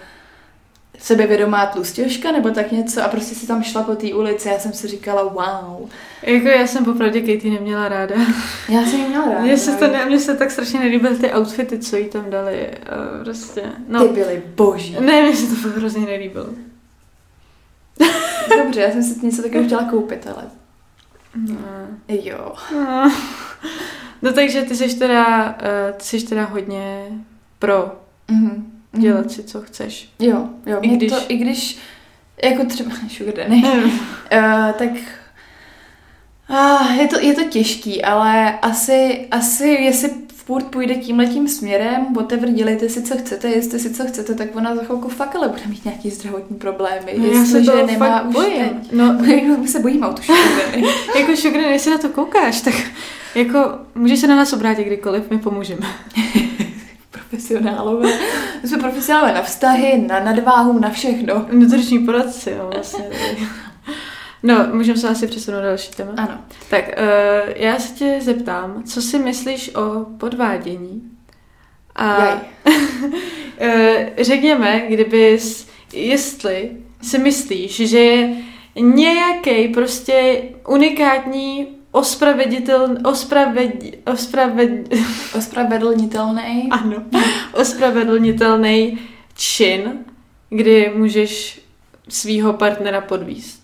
[0.98, 4.58] sebevědomá tlustěžka nebo tak něco a prostě si tam šla po té ulici a já
[4.58, 5.88] jsem si říkala wow.
[6.22, 8.14] Jako já jsem popravdě Katie neměla ráda.
[8.68, 9.40] Já jsem ji měla ráda.
[9.40, 12.70] Mně se, to ne, mně se tak strašně nelíbily ty outfity, co jí tam dali.
[12.70, 14.08] A prostě, no.
[14.08, 14.96] Ty byly boží.
[15.00, 16.46] Ne, mně se to hrozně nelíbilo.
[18.64, 20.44] Dobře, já jsem si něco takového chtěla koupit, ale
[21.36, 21.58] No.
[22.08, 22.54] jo.
[22.74, 23.12] No.
[24.22, 27.06] no takže ty jsi teda, uh, ty jsi teda hodně
[27.58, 27.92] pro
[28.28, 28.72] Mhm.
[28.92, 30.12] dělat si, co chceš.
[30.18, 30.78] Jo, jo.
[30.82, 31.78] I když- To, I když,
[32.44, 34.90] jako třeba sugar daddy, uh, tak
[36.50, 40.10] uh, je, to, je to těžký, ale asi, asi jestli
[40.48, 44.76] furt půjde tímhletím směrem, whatever, dělejte si, co chcete, jestli si, co chcete, tak ona
[44.76, 47.14] za chvilku fakt ale bude mít nějaký zdravotní problémy.
[47.18, 48.68] No, já se toho nemá fakt už bojím.
[48.68, 48.92] teď.
[48.92, 49.12] No,
[49.60, 50.22] My se bojíme o tu
[51.18, 52.74] jako Sugar, když se na to koukáš, tak
[53.34, 55.86] jako můžeš se na nás obrátit kdykoliv, my pomůžeme.
[57.10, 58.08] Profesionálové.
[58.62, 61.46] My jsme profesionálové na vztahy, na nadváhu, na všechno.
[61.52, 63.04] Nutriční poradci, jo, vlastně.
[64.42, 66.12] No, můžeme se asi přesunout na další téma.
[66.16, 66.38] Ano.
[66.70, 71.02] Tak, uh, já se tě zeptám, co si myslíš o podvádění?
[71.96, 72.38] A Jaj.
[73.58, 76.70] eh, řekněme, kdybys, jestli
[77.02, 78.36] si myslíš, že je
[78.80, 83.72] nějaký prostě unikátní ospravedlitel, ospraved,
[84.12, 84.70] ospraved,
[85.36, 86.68] Ospravedlnitelný.
[86.70, 87.02] ano,
[87.52, 88.98] ospravedlnitelný
[89.36, 89.98] čin,
[90.50, 91.60] kdy můžeš
[92.08, 93.57] svýho partnera podvíst.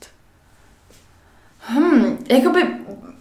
[1.66, 2.62] Hmm, jakoby,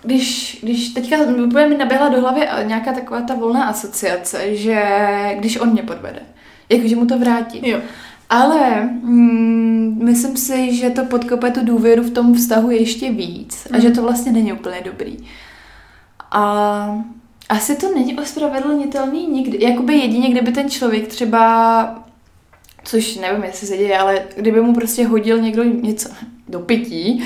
[0.03, 4.83] když, když teďka úplně mi naběhla do hlavy nějaká taková ta volná asociace, že
[5.39, 6.19] když on mě podvede,
[6.69, 7.69] jakože mu to vrátí.
[7.69, 7.79] Jo.
[8.29, 13.73] Ale mm, myslím si, že to podkope tu důvěru v tom vztahu ještě víc a
[13.73, 13.81] Mhm.
[13.81, 15.17] že to vlastně není úplně dobrý.
[16.31, 17.03] A
[17.49, 19.57] asi to není ospravedlnitelný nikdy.
[19.65, 22.03] Jakoby jedině, kdyby ten člověk třeba,
[22.83, 26.09] což nevím, jestli se děje, ale kdyby mu prostě hodil někdo něco
[26.49, 27.23] do pití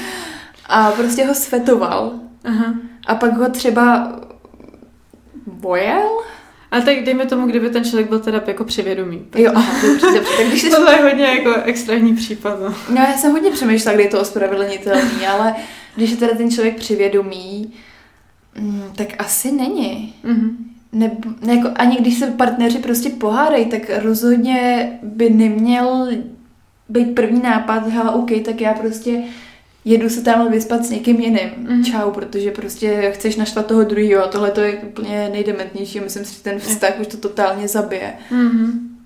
[0.68, 2.74] a prostě ho svetoval Aha.
[3.08, 4.14] a pak ho třeba
[5.48, 6.10] bojel?
[6.72, 9.26] A tak dejme tomu, kdyby ten člověk byl teda jako přivědomý.
[9.36, 10.20] Jo, aha, dobře, dobře.
[10.38, 12.60] Tak když jsi Tohle je hodně jako extrémní případ.
[12.62, 12.76] No.
[12.90, 15.56] No já jsem hodně přemýšlela, kdy je to ospravedlnitelný, ale
[15.96, 17.74] když je teda ten člověk přivědomý,
[18.60, 20.16] mm, tak asi není.
[20.24, 20.58] Mhm.
[20.92, 26.08] Ne, ne, jako, ani když se partneři prostě pohádají, tak rozhodně by neměl
[26.90, 29.24] být první nápad, hele, OK, tak já prostě
[29.88, 31.50] jedu se tam vyspat s někým jiným.
[31.58, 31.84] Mhm.
[31.84, 36.00] Čau, protože prostě chceš naštvat toho druhého a tohle to je úplně nejdementnější.
[36.00, 38.14] Myslím si, že ten vztah už to totálně zabije.
[38.32, 38.98] Mhm.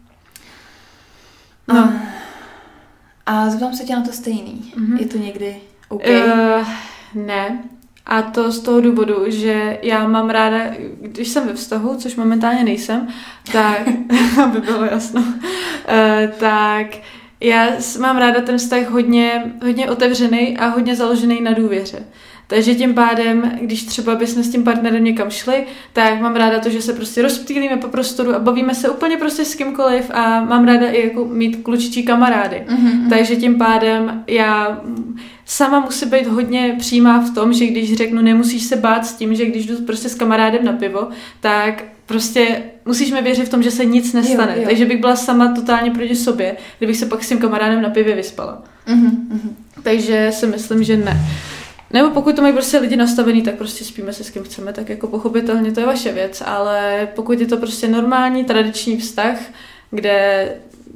[1.67, 1.75] No.
[1.75, 1.93] No.
[3.25, 4.73] A zeptám se tě na to stejný.
[4.75, 4.97] Mhm.
[4.97, 5.55] Je to někdy
[5.89, 6.03] OK?
[6.07, 6.67] Uh,
[7.15, 7.63] ne.
[8.05, 10.59] A to z toho důvodu, že já mám ráda,
[11.01, 13.07] když jsem ve vztahu, což momentálně nejsem,
[13.51, 13.81] tak,
[14.43, 16.87] aby bylo jasno, uh, tak
[17.41, 17.67] já
[17.99, 22.05] mám ráda ten vztah hodně, hodně otevřený a hodně založený na důvěře.
[22.47, 26.69] Takže tím pádem, když třeba bychom s tím partnerem někam šli, tak mám ráda to,
[26.69, 30.65] že se prostě rozptýlíme po prostoru a bavíme se úplně prostě s kýmkoliv a mám
[30.65, 32.63] ráda i jako mít klučičí kamarády.
[32.67, 33.09] Mm-hmm.
[33.09, 34.81] Takže tím pádem já
[35.45, 39.35] sama musí být hodně přímá v tom, že když řeknu, nemusíš se bát s tím,
[39.35, 41.07] že když jdu prostě s kamarádem na pivo,
[41.39, 44.53] tak prostě musíš mi věřit v tom, že se nic nestane.
[44.55, 44.67] Jo, jo.
[44.67, 48.15] Takže bych byla sama totálně proti sobě, kdybych se pak s tím kamarádem na pivě
[48.15, 48.63] vyspala.
[48.87, 49.39] Mm-hmm.
[49.83, 51.17] Takže si myslím, že ne.
[51.93, 54.89] Nebo pokud to mají prostě lidi nastavený, tak prostě spíme se s kým chceme, tak
[54.89, 59.37] jako pochopitelně to je vaše věc, ale pokud je to prostě normální, tradiční vztah,
[59.91, 60.47] kde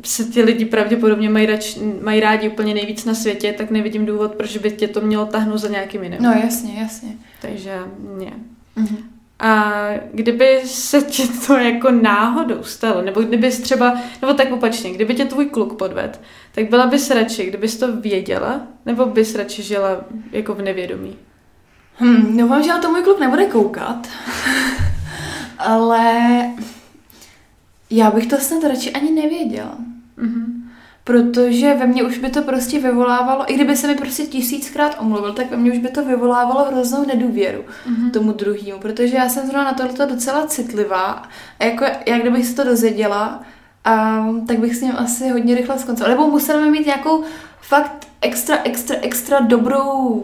[0.04, 4.36] se ti lidi pravděpodobně mají, rač, mají rádi úplně nejvíc na světě, tak nevidím důvod,
[4.36, 6.22] proč by tě to mělo tahnout za nějakým jiným.
[6.22, 7.10] No jasně, jasně.
[7.42, 7.80] Takže
[8.20, 8.34] ne.
[8.78, 9.15] Mm-hmm.
[9.40, 9.74] A
[10.14, 15.26] kdyby se ti to jako náhodou stalo, nebo kdyby třeba, nebo tak opačně, kdyby tě
[15.26, 16.22] tvůj kluk podved,
[16.52, 21.16] tak byla bys radši, kdybys to věděla, nebo bys radši žila jako v nevědomí?
[21.98, 24.08] Hmm, doufám, že na to můj kluk nebude koukat,
[25.58, 26.14] ale
[27.90, 29.78] já bych to snad radši ani nevěděla.
[30.18, 30.55] Mm-hmm.
[31.08, 35.34] Protože ve mně už by to prostě vyvolávalo, i kdyby se mi prostě tisíckrát omluvil,
[35.34, 38.12] tak ve mně už by to vyvolávalo hroznou nedůvěru mm-hmm.
[38.12, 41.24] tomu druhému, protože já jsem zrovna na tohle docela citlivá
[41.60, 43.44] a jako, jak kdybych se to dozvěděla,
[43.86, 46.16] a, tak bych s ním asi hodně rychle skoncovala.
[46.16, 47.24] Nebo musela mít nějakou
[47.62, 50.24] fakt extra, extra, extra dobrou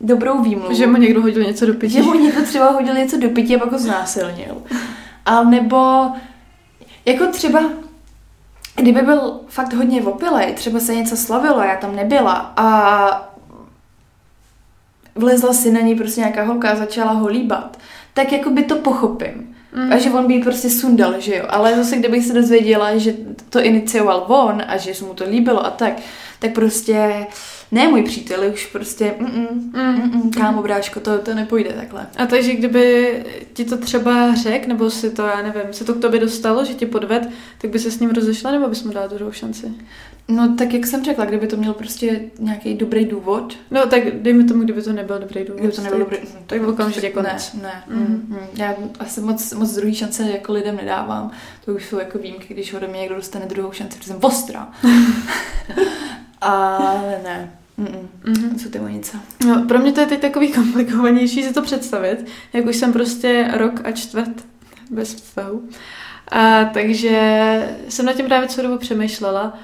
[0.00, 0.74] dobrou výmluvu.
[0.74, 1.94] Že mu někdo hodil něco do pití.
[1.94, 4.62] Že mu někdo třeba hodil něco do pití a pak ho znásilnil.
[5.26, 6.06] A nebo
[7.04, 7.62] jako třeba
[8.76, 13.32] kdyby byl fakt hodně opilej, třeba se něco slavilo, já tam nebyla a
[15.14, 17.78] vlezla si na ní prostě nějaká holka a začala ho líbat,
[18.14, 19.56] tak jako by to pochopím.
[19.76, 19.92] Mm.
[19.92, 21.44] A že on by jí prostě sundal, že jo.
[21.48, 23.14] Ale zase, kdybych se dozvěděla, že
[23.50, 25.92] to inicioval on a že se mu to líbilo a tak,
[26.38, 27.26] tak prostě
[27.72, 32.06] ne můj přítel, už prostě mm, mm, mm, mm, kámo, bráško, to, to nepůjde takhle.
[32.16, 36.00] A takže kdyby ti to třeba řek, nebo si to, já nevím, se to k
[36.00, 39.06] tobě dostalo, že ti podved, tak by se s ním rozešla, nebo bys mu dala
[39.06, 39.74] druhou šanci?
[40.28, 43.56] No tak jak jsem řekla, kdyby to měl prostě nějaký dobrý důvod.
[43.70, 45.58] No tak dejme tomu, kdyby to nebyl dobrý důvod.
[45.58, 47.52] Kdyby to nebyl dobrý tak, tak byl okamžitě konec.
[47.54, 47.96] Ne, ne.
[47.96, 48.26] Mm.
[48.28, 48.46] Mm.
[48.56, 51.30] Já asi moc, moc druhý šance jako lidem nedávám.
[51.64, 54.72] To už jsou jako výjimky, když ode mě někdo dostane druhou šanci, protože jsem ostrá.
[56.40, 57.58] Ale ne.
[57.78, 58.58] Mm-mm.
[58.62, 59.16] Co ty něco?
[59.46, 63.50] No, pro mě to je teď takový komplikovanější si to představit, jak už jsem prostě
[63.54, 64.44] rok a čtvrt
[64.90, 65.68] bez vztahu.
[66.28, 67.20] A, takže
[67.88, 69.58] jsem na tím právě celou dobu přemýšlela.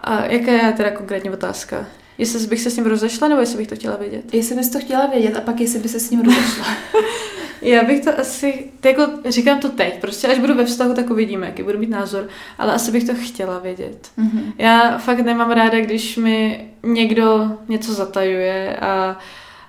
[0.00, 1.86] A jaká je teda konkrétní otázka?
[2.18, 4.34] Jestli bych se s ním rozešla, nebo jestli bych to chtěla vědět?
[4.34, 6.66] Jestli bys to chtěla vědět a pak jestli by se s ním rozešla.
[7.62, 11.46] Já bych to asi, jako říkám to teď, prostě až budu ve vztahu, tak uvidíme,
[11.46, 14.08] jaký budu mít názor, ale asi bych to chtěla vědět.
[14.18, 14.52] Mm-hmm.
[14.58, 19.18] Já fakt nemám ráda, když mi někdo něco zatajuje a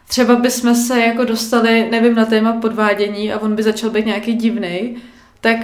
[0.07, 4.33] třeba bychom se jako dostali, nevím, na téma podvádění a on by začal být nějaký
[4.33, 4.97] divný,
[5.41, 5.57] tak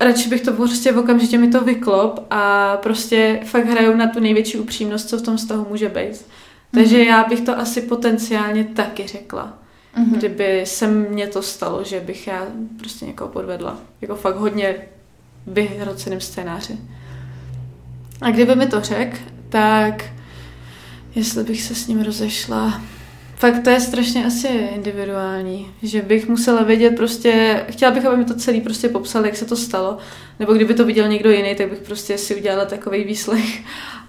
[0.00, 4.20] radši bych to prostě v okamžitě mi to vyklop a prostě fakt hraju na tu
[4.20, 6.26] největší upřímnost, co v tom vztahu může být.
[6.70, 7.08] Takže mm-hmm.
[7.08, 9.58] já bych to asi potenciálně taky řekla
[9.98, 10.16] mm-hmm.
[10.16, 12.46] kdyby se mně to stalo, že bych já
[12.78, 13.78] prostě někoho podvedla.
[14.00, 14.76] Jako fakt hodně
[15.46, 16.78] vyhroceným scénáři.
[18.20, 19.16] A kdyby mi to řekl,
[19.48, 20.04] tak
[21.14, 22.82] jestli bych se s ním rozešla,
[23.38, 28.24] fakt to je strašně asi individuální, že bych musela vědět prostě, chtěla bych, aby mi
[28.24, 29.98] to celý prostě popsal, jak se to stalo,
[30.38, 33.60] nebo kdyby to viděl někdo jiný, tak bych prostě si udělala takový výslech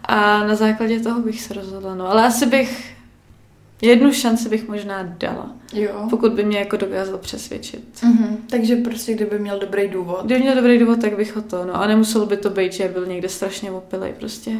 [0.03, 2.99] a na základě toho bych se rozhodla, no, ale asi bych
[3.81, 6.07] Jednu šanci bych možná dala, jo.
[6.09, 7.83] pokud by mě jako dokázal přesvědčit.
[8.01, 8.37] Mm-hmm.
[8.49, 10.25] Takže prostě kdyby měl dobrý důvod.
[10.25, 12.87] Kdyby měl dobrý důvod, tak bych ho to, no a nemuselo by to být, že
[12.87, 14.51] byl někde strašně opilej, prostě.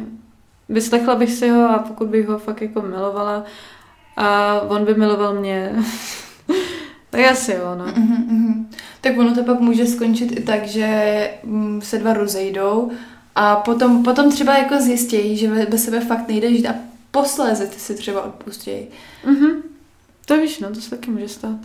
[0.68, 3.44] Vyslechla bych si ho a pokud bych ho fakt jako milovala
[4.20, 5.72] a on by miloval mě,
[7.10, 7.86] tak asi jo, no.
[7.86, 8.66] Mm-hmm.
[9.00, 12.90] Tak ono to pak může skončit i tak, že mm, se dva rozejdou
[13.34, 16.74] a potom, potom třeba jako zjistějí, že bez sebe fakt nejde žít a
[17.10, 18.86] posléze ty si třeba odpustějí.
[19.24, 19.62] Mm-hmm.
[20.26, 21.58] To víš, no, to se taky může stát.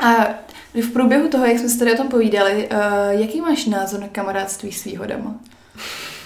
[0.00, 0.26] A
[0.74, 4.08] v průběhu toho, jak jsme se tady o tom povídali, uh, jaký máš názor na
[4.08, 5.34] kamarádství s výhodama?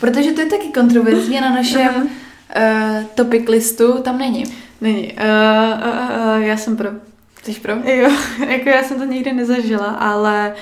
[0.00, 4.44] Protože to je taky kontroverzní na našem uh, topic listu tam není.
[4.84, 5.12] Není.
[5.12, 5.18] Uh,
[5.88, 6.88] uh, uh, já jsem pro.
[7.42, 7.72] Jsi pro?
[7.72, 8.10] Jo,
[8.48, 10.54] jako já jsem to nikdy nezažila, ale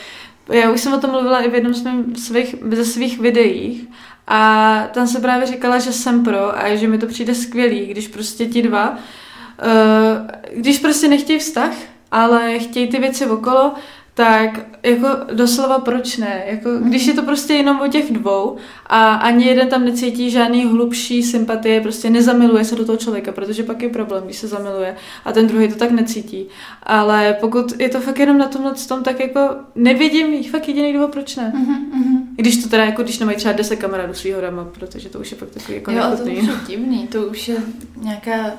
[0.52, 1.74] já už jsem o tom mluvila i v jednom
[2.16, 3.84] svých, ze svých videích
[4.26, 8.08] a tam se právě říkala, že jsem pro a že mi to přijde skvělý, když
[8.08, 11.72] prostě ti dva, uh, když prostě nechtějí vztah,
[12.10, 13.74] ale chtějí ty věci okolo,
[14.14, 16.42] tak jako doslova proč ne?
[16.46, 20.64] Jako, když je to prostě jenom o těch dvou a ani jeden tam necítí žádný
[20.64, 24.96] hlubší sympatie, prostě nezamiluje se do toho člověka, protože pak je problém, když se zamiluje
[25.24, 26.46] a ten druhý to tak necítí.
[26.82, 29.40] Ale pokud je to fakt jenom na tomhle tom, tak jako
[29.74, 31.52] nevidím fakt jediný důvod, proč ne.
[31.56, 32.22] Mm-hmm.
[32.36, 35.36] Když to teda jako, když nemají třeba 10 kamarádů svýho dama, protože to už je
[35.38, 37.56] fakt takový jako Jo, to už je divný, to už je
[37.96, 38.52] nějaká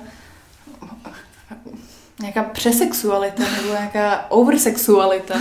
[2.23, 5.35] nějaká přesexualita nebo nějaká oversexualita.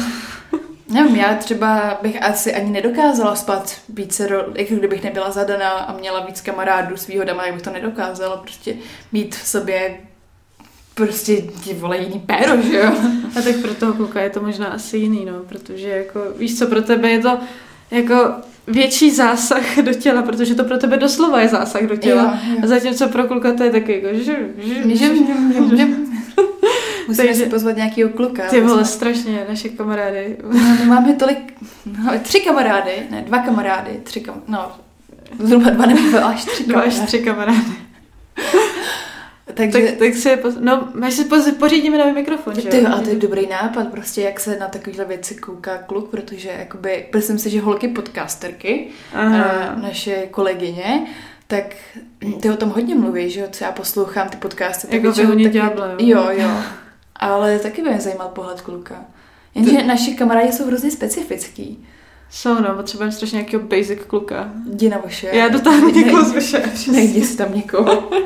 [0.89, 6.27] Nevím, já třeba bych asi ani nedokázala spát více, jako kdybych nebyla zadaná a měla
[6.27, 8.75] víc kamarádů svýho dama, jak bych to nedokázala prostě
[9.13, 9.97] mít v sobě
[10.95, 12.93] prostě ty vole jiný péro, že jo?
[13.39, 16.67] A tak pro toho kluka je to možná asi jiný, no, protože jako, víš co,
[16.67, 17.39] pro tebe je to
[17.91, 18.33] jako
[18.67, 22.23] větší zásah do těla, protože to pro tebe doslova je zásah do těla.
[22.23, 22.61] Jo, jo.
[22.63, 24.97] A zatímco pro kluka to je taky jako, že, že, Že-
[25.77, 25.87] že,
[27.13, 28.43] Musíme Takže- si pozvat nějakýho kluka.
[28.49, 30.37] ty vole, jsme- strašně, naše kamarády.
[30.53, 31.55] No, my máme tolik,
[31.99, 34.73] máme tři kamarády, ne, dva kamarády, tři kam, no,
[35.39, 37.07] zhruba dva nebo až tři Dva až kamarády.
[37.07, 37.59] tři kamarády.
[39.55, 40.55] Takže, Tak, tak si, poz...
[40.61, 41.51] no, my si poz...
[41.59, 45.05] pořídíme nový mikrofon, že jo, a to je dobrý nápad, prostě jak se na takovéhle
[45.05, 49.43] věci kouká kluk, protože jakoby, myslím si, že holky podcasterky, Aha.
[49.45, 51.07] a naše kolegyně,
[51.47, 51.65] tak
[52.41, 54.87] ty o tom hodně mluví, že jo, co já poslouchám ty podcasty.
[54.87, 56.09] tak Jako většinou vyhonit taky-.
[56.09, 56.51] Jo, jo.
[57.23, 58.95] Ale taky by mě zajímal pohled kluka.
[59.55, 61.87] Jenže naši kamarádi jsou hrozně specifický.
[62.31, 64.49] Jsou, no, potřebujeme strašně nějakého basic kluka.
[64.73, 65.29] Jdi na vaše.
[65.33, 66.63] Já dotáhnu někoho z vaše.
[66.93, 68.11] Nejdi si tam někoho.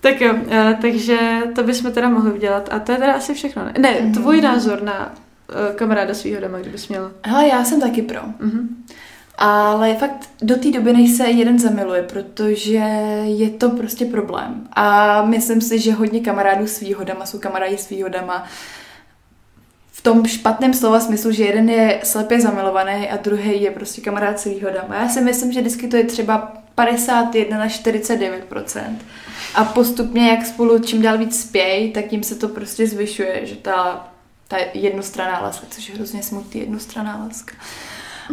[0.00, 1.18] Tak jo, eh, takže
[1.54, 2.68] to bychom teda mohli udělat.
[2.72, 3.64] A to je teda asi všechno.
[3.64, 4.12] Ne, ne Mhm.
[4.14, 5.14] tvůj názor na
[5.50, 7.10] eh, kamaráda svého doma, kdybys měla.
[7.26, 8.20] Hele, já jsem taky pro.
[8.40, 8.68] Mhm.
[9.38, 12.82] Ale fakt do té doby, než se jeden zamiluje, protože
[13.24, 14.68] je to prostě problém.
[14.72, 18.46] A myslím si, že hodně kamarádů svýho dama jsou kamarádi svýho dama
[19.92, 24.40] v tom špatném slova smyslu, že jeden je slepě zamilovaný a druhý je prostě kamarád
[24.40, 24.94] svýho dama.
[24.94, 28.96] Já si myslím, že vždycky to je třeba 51 na 49%
[29.54, 33.56] A postupně, jak spolu čím dál víc spějí, tak tím se to prostě zvyšuje, že
[33.56, 34.08] ta,
[34.48, 37.54] ta jednostranná láska, což je hrozně smutný jednostranná láska.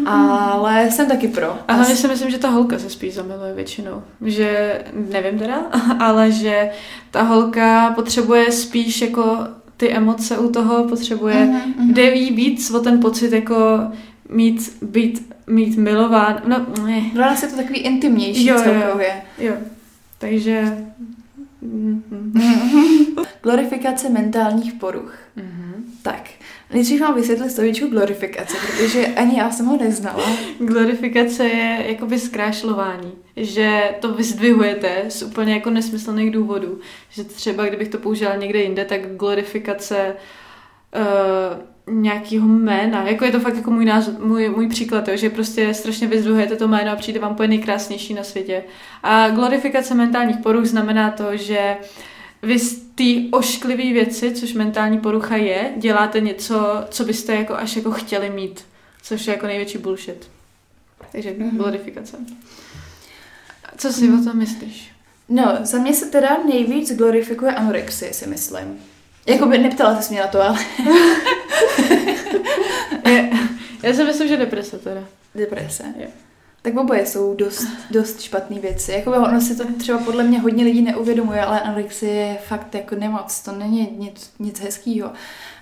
[0.05, 1.57] Ale jsem taky pro.
[1.67, 4.03] A hlavně si myslím, že ta holka se spíš zamiluje většinou.
[4.25, 5.55] Že, nevím teda,
[5.99, 6.69] ale že
[7.11, 9.37] ta holka potřebuje spíš jako
[9.77, 11.93] ty emoce u toho, potřebuje, Mhm, mhm.
[11.93, 13.79] jde jí víc o ten pocit jako
[14.29, 16.41] mít, být, mít milován.
[16.47, 17.01] No, ne.
[17.13, 18.71] Pro nás je to takový intimnější Jo, jo, jo.
[18.81, 19.21] celkově.
[19.37, 19.53] Jo.
[20.17, 20.77] Takže...
[21.61, 22.33] Mhm.
[23.43, 25.13] Glorifikace mentálních poruch.
[25.35, 25.73] Mhm.
[26.01, 26.21] Tak,
[26.73, 30.29] nejdřív vám vysvětlit slovíčku glorifikace, protože ani já jsem ho neznala.
[30.59, 36.79] Glorifikace je jakoby zkrášlování, že to vyzdvihujete z úplně jako nesmyslných důvodů,
[37.09, 40.15] že třeba kdybych to použila někde jinde, tak glorifikace
[40.95, 45.29] uh, nějakého jména, jako je to fakt jako můj, názor, můj, můj příklad, jo, že
[45.29, 48.63] prostě strašně vyzdvihujete to jméno a přijde vám úplně nejkrásnější na světě.
[49.03, 51.77] A glorifikace mentálních poruch znamená to, že
[52.43, 57.75] vy z té ošklivé věci, což mentální porucha je, děláte něco, co byste jako až
[57.75, 58.65] jako chtěli mít,
[59.03, 60.29] což je jako největší bullshit.
[61.11, 61.57] Takže Mhm.
[61.57, 62.17] glorifikace.
[63.77, 64.91] Co si o tom myslíš?
[65.29, 68.79] No, za mě se teda nejvíc glorifikuje anorexie, si myslím.
[69.25, 70.59] Jakoby neptala se mě na to, ale
[73.05, 73.29] Je,
[73.83, 75.03] já si myslím, že deprese teda.
[75.35, 75.83] deprese.
[75.99, 76.07] Jo.
[76.61, 78.91] Tak oboje jsou dost, dost špatné věci.
[78.91, 82.95] Jakoby ono si to třeba podle mě hodně lidí neuvědomuje, ale anorexie je fakt jako
[82.95, 83.41] nemoc.
[83.41, 85.11] To není nic, nic hezkýho.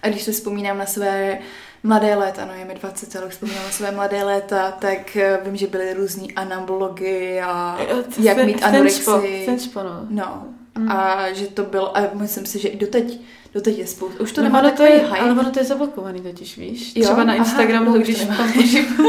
[0.02, 1.40] A když se vzpomínám na své
[1.84, 5.56] mladé léta, no je mi 20, ale vzpomínám na své mladé léta, tak eh, vím,
[5.56, 7.78] že byly různý anabology a
[8.20, 9.46] jak mít anorexii.
[9.46, 10.06] Ten spo, no.
[10.10, 10.44] No,
[10.78, 10.92] Mm.
[10.92, 13.20] a že to byl, a myslím si, že i doteď,
[13.58, 14.24] doteď je spousta.
[14.24, 15.20] Už to no, nemá to takový je, hype.
[15.20, 16.96] ale ono to je zablokovaný totiž, víš?
[16.96, 17.04] Jo?
[17.04, 18.54] Třeba na Aha, Instagramu, no, to už když to tam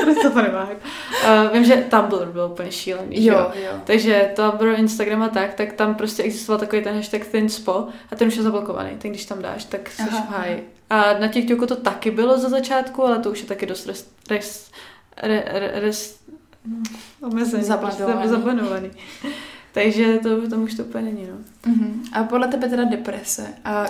[0.04, 0.80] proto to nemá hype.
[1.24, 3.70] Uh, vím, že Tumblr byl úplně šílený, že Jo, jo.
[3.84, 8.28] Takže Tumblr, Instagram a tak, tak tam prostě existoval takový ten hashtag thinspo a ten
[8.28, 8.90] už je zablokovaný.
[8.98, 10.68] Tak když tam dáš, tak jsi Aha, háji.
[10.90, 14.08] A na TikToku to taky bylo za začátku, ale to už je taky dost res,
[14.30, 14.70] res,
[15.22, 16.18] re, re, res,
[16.64, 16.82] hm,
[17.22, 17.64] omezený.
[17.64, 18.12] Zabanovaný.
[18.12, 18.90] prostě Zabanovaný.
[19.72, 21.36] Takže to, tam už to úplně není, no.
[21.72, 22.02] Mhm.
[22.12, 23.54] A podle tebe teda deprese.
[23.64, 23.86] A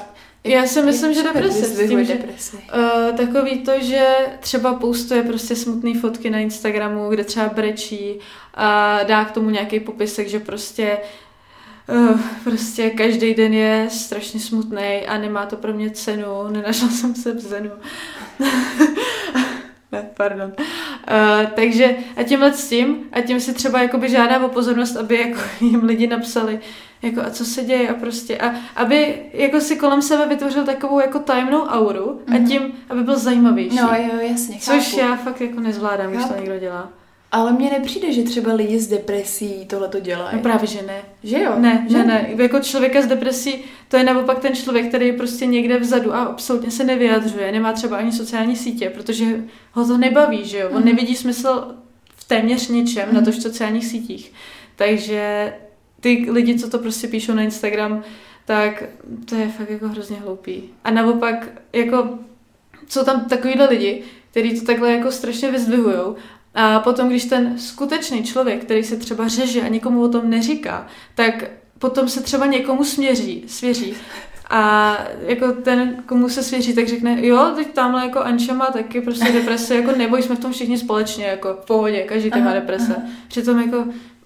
[0.49, 2.15] Já si myslím, že deprese, s tím, že-.
[2.15, 4.07] Uh, takový to, že
[4.41, 8.19] třeba postuje prostě smutné fotky na Instagramu, kde třeba brečí
[8.55, 10.99] a dá k tomu nějaký popisek, že prostě
[11.89, 17.15] uh, prostě každý den je strašně smutný a nemá to pro mě cenu, nenašla jsem
[17.15, 17.71] se v zenu.
[19.93, 20.53] ne, Pardon.
[20.59, 25.17] Uh, takže a tímhle s tím, a tím si třeba jakoby žádá o pozornost, aby
[25.21, 26.61] jako jim lidi napsali,
[27.03, 31.01] jako a co se děje a prostě, a aby jako si kolem sebe vytvořil takovou
[31.01, 32.47] jako tajemnou auru a Mhm.
[32.49, 33.77] tím, aby byl zajímavější.
[33.77, 35.01] No jo, jasně, Což chápu.
[35.01, 36.41] já fakt jako nezvládám, když to Chápu.
[36.41, 36.89] někdo dělá.
[37.33, 40.37] Ale mně nepřijde, že třeba lidi s depresí tohle to dělají.
[40.37, 41.03] No právě, že ne.
[41.25, 41.53] Že jo?
[41.59, 42.29] Ne, ne, ne.
[42.37, 43.55] Jako člověka s depresí,
[43.89, 47.73] to je naopak ten člověk, který je prostě někde vzadu a absolutně se nevyjadřuje, nemá
[47.73, 49.25] třeba ani sociální sítě, protože
[49.73, 50.69] ho to nebaví, že jo.
[50.71, 50.85] On Mhm.
[50.85, 51.75] nevidí smysl
[52.17, 53.25] v téměř ničem, na Mhm.
[53.25, 54.33] to v sociálních sítích.
[54.77, 55.53] Takže
[56.01, 58.03] ty lidi, co to prostě píšou na Instagram,
[58.45, 58.83] tak
[59.25, 60.63] to je fakt jako hrozně hloupý.
[60.85, 62.09] A naopak, jako,
[62.89, 66.17] jsou tam takovýhle lidi, kteří to takhle jako strašně vyzdvihujou
[66.61, 70.87] a potom, když ten skutečný člověk, který se třeba řeže a nikomu o tom neříká,
[71.15, 71.45] tak
[71.79, 73.95] potom se třeba někomu směří, svěří.
[74.51, 74.95] A
[75.27, 79.33] jako ten, komu se svěří, tak řekne, jo, teď tamhle jako Anča má taky prostě
[79.33, 82.61] deprese, jako neboj, jsme v tom všichni společně, jako v pohodě, každý ten má Aha,
[82.61, 82.95] deprese.
[82.97, 83.07] aha.
[83.29, 83.85] Přitom jako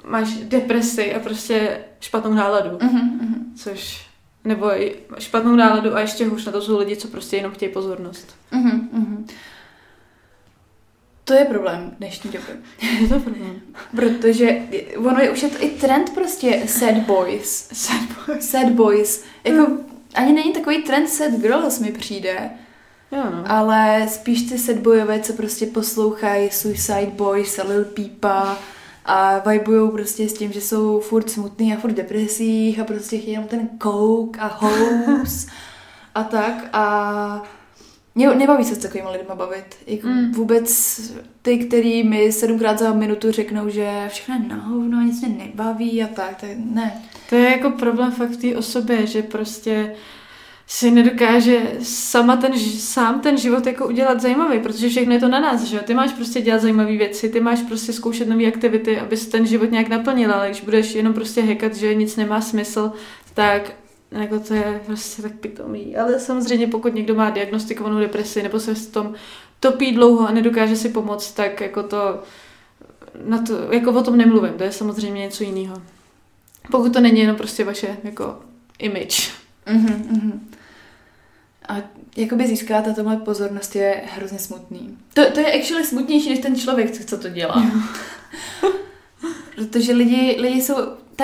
[0.08, 4.06] máš depresi a prostě špatnou náladu, Mhm, mhm, což,
[4.44, 7.72] nebo i špatnou náladu a ještě hůř na to jsou lidi, co prostě jenom chtějí
[7.72, 8.36] pozornost.
[8.50, 9.26] mhm, mhm.
[11.32, 12.60] To je problém dnešní doby.
[13.00, 13.60] Je to problém.
[13.96, 14.58] Protože
[14.96, 17.68] ono je už je to i trend prostě sad boys.
[17.72, 18.42] Sad boy.
[18.42, 19.24] Sad boys.
[19.44, 19.66] Jako
[20.14, 22.50] ani není takový trend sad girls mi přijde,
[23.12, 23.44] Jo, no.
[23.46, 28.58] ale spíš ty sad boyové, co prostě poslouchají Suicide Boys a Lil Peepa
[29.04, 33.32] a vibujou prostě s tím, že jsou furt smutný a furt depresích a prostě chtějí
[33.32, 35.46] jenom ten coke a house
[36.14, 37.42] a tak a
[38.14, 39.76] mě nebaví se s takovými lidmi bavit.
[39.86, 40.32] Jako Mm.
[40.32, 41.00] Vůbec
[41.42, 46.02] ty, který mi sedmkrát za minutu řeknou, že všechno je na hovno, nic mě nebaví
[46.02, 47.02] a tak, tak ne.
[47.28, 49.94] To je jako problém fakt v té osobě, že prostě
[50.66, 55.40] si nedokáže sama ten, sám ten život jako udělat zajímavý, protože všechno je to na
[55.40, 55.82] nás, že jo?
[55.86, 59.70] Ty máš prostě dělat zajímavé věci, ty máš prostě zkoušet nové aktivity, abys ten život
[59.70, 62.92] nějak naplnil, ale když budeš jenom prostě hekat, že nic nemá smysl,
[63.34, 63.72] tak
[64.20, 65.96] jako to je prostě tak pitomý.
[65.96, 69.14] Ale samozřejmě pokud někdo má diagnostikovanou depresi nebo se v tom
[69.60, 72.22] topí dlouho a nedokáže si pomoct, tak jako to,
[73.24, 75.82] na to jako o tom nemluvím, to je samozřejmě něco jiného.
[76.70, 78.40] Pokud to není jenom prostě vaše jako
[78.78, 79.30] image.
[79.66, 80.50] Mhm, mhm.
[81.68, 81.76] A
[82.16, 84.98] jakoby získat a tomhle pozornost je hrozně smutný.
[85.14, 87.66] To, to je actually smutnější, než ten člověk, co, co to dělá.
[89.54, 90.74] Protože lidi, lidi jsou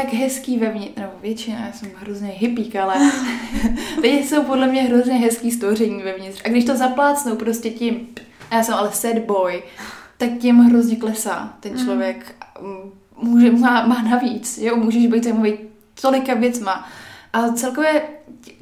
[0.02, 2.94] tak hezký vevnitř, nebo většina, já jsem hrozně hippík, ale
[4.02, 6.42] lidi jsou podle mě hrozně hezký stvoření vevnitř.
[6.44, 8.08] A když to zaplácnou prostě tím,
[8.50, 9.62] a já jsem ale sad boy,
[10.16, 11.84] tak tím hrozně klesá ten Mhm.
[11.84, 12.34] člověk.
[12.60, 12.90] Mm,
[13.22, 15.58] Může, má, má navíc, jo, můžeš být zajímavý
[16.00, 16.88] tolika věcma.
[17.32, 18.02] A celkově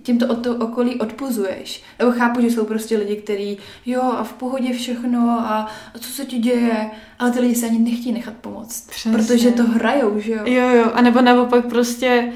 [0.06, 1.82] tím to od to okolí odpuzuješ.
[1.98, 6.10] Nebo chápu, že jsou prostě lidi, kteří, jo, a v pohodě všechno, a, a co
[6.10, 8.86] se ti děje, ale ty lidi se ani nechtějí nechat pomoct.
[8.90, 9.12] Přesně.
[9.12, 10.40] Protože to hrajou, že jo.
[10.44, 12.32] Jo, jo, a nebo naopak prostě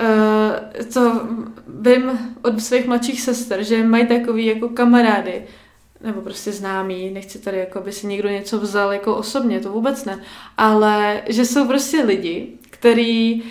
[0.00, 1.28] uh, to
[1.80, 5.42] vím od svých mladších sester, že mají takový jako kamarády,
[6.04, 10.04] nebo prostě známí, nechci tady jako, aby si někdo něco vzal jako osobně, to vůbec
[10.04, 10.20] ne,
[10.56, 13.48] ale že jsou prostě lidi, který uh,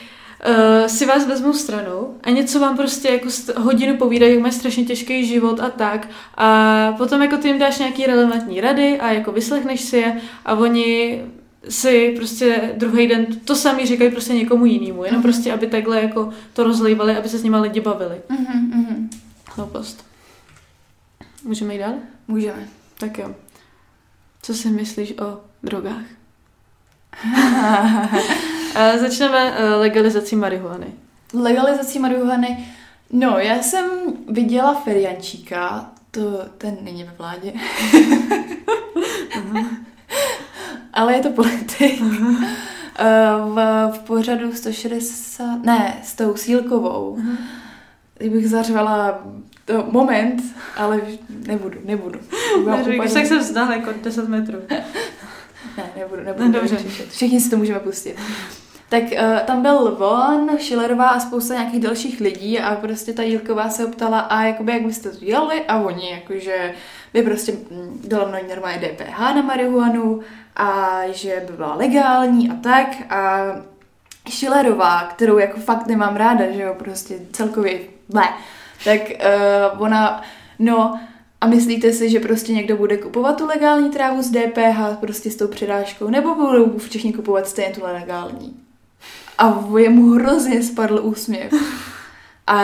[0.87, 4.85] si vás vezmou stranou a něco vám prostě jako st- hodinu povídají, jak mají strašně
[4.85, 9.31] těžký život a tak a potom jako ty jim dáš nějaký relevantní rady a jako
[9.31, 11.21] vyslechneš si je a oni
[11.69, 15.31] si prostě druhý den to samý říkají prostě někomu jinému, jenom Mhm.
[15.31, 18.15] prostě, aby takhle jako to rozlejvali, aby se s nima lidi bavili.
[18.29, 19.09] Mhm, mhm.
[19.55, 20.05] Hloupost.
[21.43, 21.93] Můžeme jít dál?
[22.27, 22.67] Můžeme.
[22.99, 23.35] Tak jo.
[24.41, 26.03] Co si myslíš o drogách?
[28.75, 30.87] A začneme eh, legalizací marihuany.
[31.33, 32.65] Legalizací marihuany.
[33.11, 33.85] No, já jsem
[34.29, 36.21] viděla Feriančíka, to
[36.57, 37.53] ten není ve vládě.
[40.93, 42.01] Ale je to politik.
[42.99, 47.17] Eh, v, v pořadu 160, ne, s tou sílkovou.
[48.17, 49.23] Kdybych zařvala
[49.65, 50.43] to moment,
[50.77, 51.01] ale
[51.47, 52.19] nebudu, nebudu.
[52.65, 54.57] Neříkej, úplně- tak se vzdal jako 10 metrů.
[55.77, 56.45] Ne, nebudu, nebudu.
[56.45, 56.75] No, dobře.
[56.75, 57.03] dobře.
[57.09, 58.15] Všichni si to můžeme pustit.
[58.93, 63.69] Tak uh, tam byl on, Schillerová a spousta nějakých dalších lidí a prostě ta Jílková
[63.69, 66.73] se optala, a jakoby jak byste to dělali a oni jakože
[67.13, 70.21] by prostě mm, dala mnoho normálně DPH na marihuanu
[70.55, 73.41] a že by byla legální a tak a
[74.29, 77.79] Schillerová, kterou jako fakt nemám ráda, že jo, prostě celkově
[78.09, 78.33] ne,
[78.83, 80.21] tak uh, ona,
[80.59, 80.99] no
[81.41, 85.35] a myslíte si, že prostě někdo bude kupovat tu legální trávu s DPH prostě s
[85.35, 88.62] tou přidáškou, nebo budou všichni kupovat stejně tu legální?
[89.37, 91.53] A jemu hrozně spadl úsměv.
[92.47, 92.61] A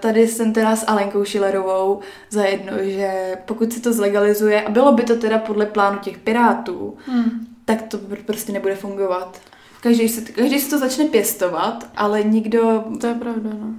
[0.00, 2.00] tady jsem teda s Alenkou Šilerovou
[2.30, 6.18] za jedno, že pokud se to zlegalizuje, a bylo by to teda podle plánu těch
[6.18, 7.46] pirátů, Hmm.
[7.64, 9.40] tak to pr- prostě nebude fungovat.
[9.80, 13.74] Každý se, každý se to začne pěstovat, ale nikdo, To je pravda, no.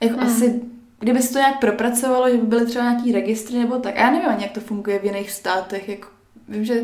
[0.00, 0.26] jako Hmm.
[0.26, 0.60] asi,
[0.98, 4.10] kdyby se to nějak propracovalo, že by byly třeba nějaký registry nebo tak, a já
[4.10, 6.08] nevím ani, jak to funguje v jiných státech, jako,
[6.48, 6.82] vím, že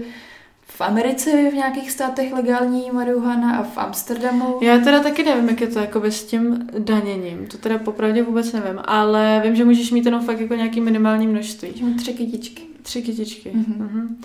[0.79, 4.59] v Americe je v nějakých státech legální marihuana a v Amsterdamu.
[4.61, 7.47] Já teda taky nevím, jak je to jakoby s tím daněním.
[7.47, 11.27] To teda popravdě vůbec nevím, ale vím, že můžeš mít jenom fakt jako nějaký minimální
[11.27, 11.83] množství.
[11.83, 12.63] Mám tři kytičky.
[12.83, 13.51] Tři kytičky.
[13.55, 13.75] Mhm.
[13.79, 14.17] Mhm.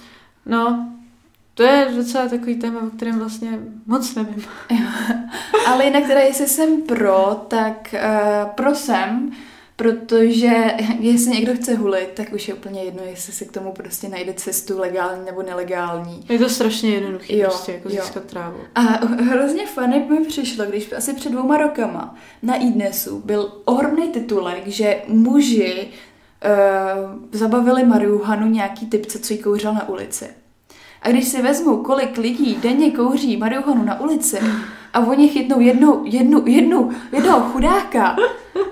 [0.46, 0.90] No,
[1.54, 4.44] to je docela takový téma, o kterém vlastně moc nevím.
[5.68, 9.32] Ale jinak teda, jestli jsem pro, tak uh, pro jsem,
[9.76, 10.52] protože
[11.00, 14.34] jestli někdo chce hulit, tak už je úplně jedno, jestli si k tomu prostě najde
[14.34, 16.26] cestu legální nebo nelegální.
[16.30, 17.96] Je to strašně jednoduché Jo, prostě jako jo.
[18.02, 18.58] získat trávu.
[18.76, 24.68] A hrozně funny mi přišlo, když asi před dvouma rokama na iDnesu byl ohromný titulek,
[24.68, 30.28] že muži uh, zabavili marihuanu nějaký typce, co jí kouřil na ulici.
[31.02, 34.40] A když si vezmu, kolik lidí denně kouří marihuanu na ulici
[34.94, 38.16] a oni chytnou jednu, jednu, jednu, jednoho chudáka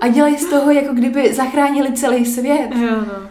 [0.00, 2.68] a dělají z toho, jako kdyby zachránili celý svět.
[2.76, 3.28] Jo, no.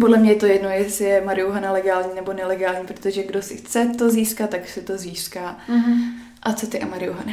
[0.00, 3.90] Podle mě je to jedno, jestli je marihuana legální nebo nelegální, protože kdo si chce
[3.98, 5.56] to získat, tak si to získá.
[5.68, 6.02] Mhm.
[6.42, 7.32] A co ty a marihuana?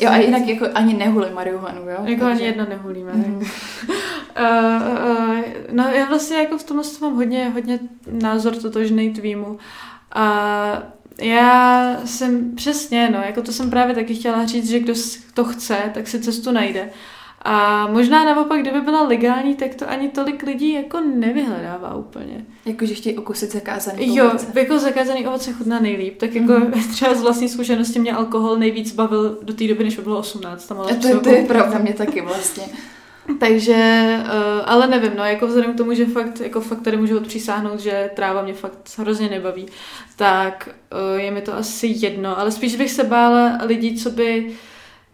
[0.00, 1.96] Jo, a jinak jako ani nehuli marihuanu, jo?
[2.04, 3.12] Jako ani Takže- jedna nehulíme.
[3.12, 3.30] Mhm.
[3.34, 3.40] Mm.
[3.40, 7.78] Uh, uh, no já vlastně jako v tomhle mám hodně, hodně
[8.10, 9.58] názor totožný tvýmu.
[10.12, 10.82] A
[11.20, 14.94] já jsem přesně, no, jako to jsem právě taky chtěla říct, že kdo
[15.34, 16.90] to chce, tak si cestu najde.
[17.42, 22.44] A možná naopak, kdyby byla legální, tak to ani tolik lidí jako nevyhledává úplně.
[22.66, 24.46] Jako, že chtějí okusit zakázaný Jo, ovoce.
[24.54, 26.72] jako zakázaný ovoce chutná nejlíp, tak jako Mhm.
[26.92, 30.66] třeba z vlastní zkušenosti mě alkohol nejvíc bavil do té doby, než bylo 18.
[30.66, 32.64] Tam ale to, to je pravda, mě taky vlastně.
[33.40, 37.16] Takže, uh, ale nevím, no, jako vzhledem k tomu, že fakt, jako fakt tady můžu
[37.16, 39.66] odpřísáhnout, že tráva mě fakt hrozně nebaví,
[40.16, 40.68] tak
[41.12, 44.52] uh, je mi to asi jedno, ale spíš bych se bála lidí, co by,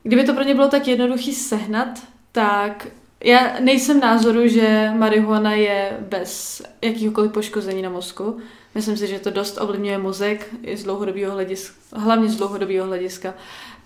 [0.02, 2.02] kdyby to pro ně bylo tak jednoduchý sehnat,
[2.32, 2.86] tak
[3.24, 8.38] já nejsem názoru, že marihuana je bez jakýhokoliv poškození na mozku.
[8.74, 13.34] Myslím si, že to dost ovlivňuje mozek i z dlouhodobého hlediska, hlavně z dlouhodobého hlediska.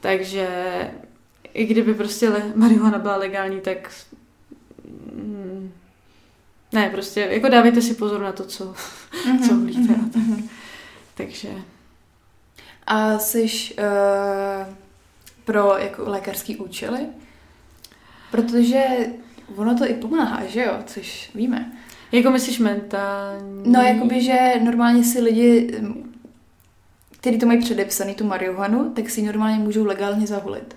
[0.01, 0.49] Takže
[1.55, 3.91] i kdyby prostě marihuana byla legální, tak
[6.79, 8.75] ne, prostě jako dávejte si pozor na to, co,
[9.47, 10.17] co hulíte a tak.
[10.17, 10.49] mhm.
[11.15, 11.49] Takže
[12.87, 13.47] A jsi
[13.79, 14.75] uh,
[15.45, 17.01] pro jako lékařský účely?
[18.31, 18.85] Protože
[19.57, 20.73] ono to i pomáhá, že jo?
[20.87, 21.73] Což víme.
[22.13, 23.63] jako myslíš mentální?
[23.67, 26.21] No, jakoby, že normálně si lidi, mm,
[27.11, 30.77] kteří to mají předepsaný, tu marihuanu, tak si normálně můžou legálně zahulit.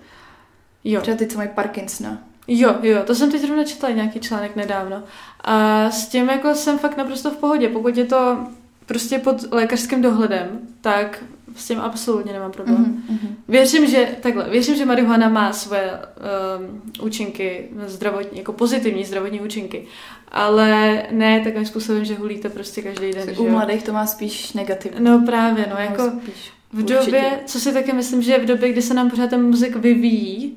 [0.84, 1.00] Jo.
[1.00, 2.31] Třeba ty, co mají Parkinsona.
[2.48, 5.02] Jo, jo, to jsem teď zrovna četla nějaký článek nedávno.
[5.40, 7.68] A s tím jako jsem fakt naprosto v pohodě.
[7.68, 8.38] Pokud je to
[8.86, 10.48] prostě pod lékařským dohledem,
[10.80, 11.24] tak
[11.56, 12.84] s tím absolutně nemám problém.
[12.84, 13.12] Mm-hmm.
[13.12, 19.40] Mhm, Věřím, že takhle, věřím, že marihuana má svoje um, účinky zdravotní, jako pozitivní zdravotní
[19.40, 19.86] účinky,
[20.28, 23.34] ale ne takovým způsobem, že hulíte prostě každý den.
[23.34, 23.50] že U jo.
[23.52, 25.04] mladých to má spíš negativní.
[25.04, 26.52] No právě, no jako spíš.
[26.72, 26.94] v Určitě.
[26.94, 30.56] době, co si taky myslím, že v době, kdy se nám pořád ten mozek vyvíjí,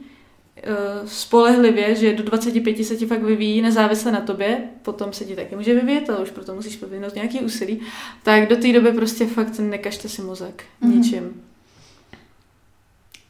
[1.06, 5.56] spolehlivě, že do 25 se ti fakt vyvíjí nezávisle na tobě, potom se ti taky
[5.56, 7.82] může vyvíjet, ale už proto musíš vyvinout nějaký úsilí,
[8.24, 10.92] tak do té doby prostě fakt nekažte si mozek Mhm.
[11.02, 11.42] ničím.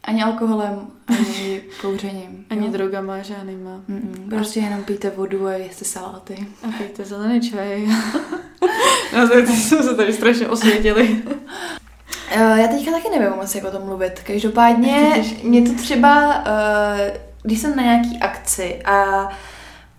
[0.03, 2.45] Ani alkoholem, ani kouřením.
[2.49, 2.71] Ani jo?
[2.71, 3.81] drogama žádnýma.
[3.89, 4.29] Mm-mm.
[4.29, 6.47] Prostě jenom pijte vodu a jeste saláty.
[6.63, 7.87] A pijte zelený čaj.
[9.13, 11.23] no to jsme se tady strašně osvětili.
[12.35, 14.19] Uh, já teďka taky nevím moc, jak o tom mluvit.
[14.27, 16.99] Každopádně mě to třeba, uh,
[17.43, 19.29] když jsem na nějaký akci a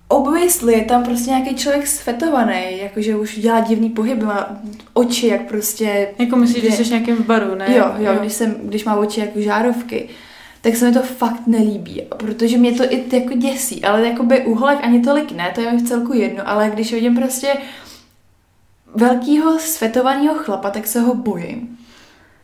[0.09, 4.57] obviously je tam prostě nějaký člověk sfetovaný, jakože už dělá divný pohyby, má
[4.92, 6.09] oči jak prostě...
[6.18, 7.66] Jako myslíš, že Že- jsi v nějakém baru, ne?
[7.76, 10.09] Jo, jo, Když, jsem, když má oči jako žárovky,
[10.61, 14.78] tak se mi to fakt nelíbí, protože mě to i jako děsí, ale jakoby uholek
[14.82, 17.52] ani tolik ne, to je mi v celku jedno, ale když vidím prostě
[18.94, 21.78] velkýho svetovaného chlapa, tak se ho bojím.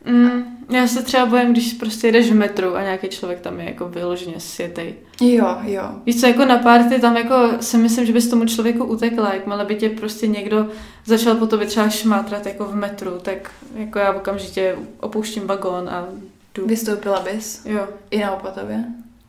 [0.05, 3.65] Mm, já se třeba bojím, když prostě jdeš v metru a nějaký člověk tam je
[3.65, 4.93] jako vyloženě světej.
[5.21, 5.83] Jo, jo.
[6.05, 9.65] Víš co, jako na party tam jako si myslím, že bys tomu člověku utekla, jakmile
[9.65, 10.67] by tě prostě někdo
[11.05, 16.07] začal po tobě třeba šmátrat jako v metru, tak jako já okamžitě opouštím vagón a
[16.55, 16.67] jdu.
[16.67, 17.87] Vystoupila bys Jo.
[18.11, 18.83] i na Opatově?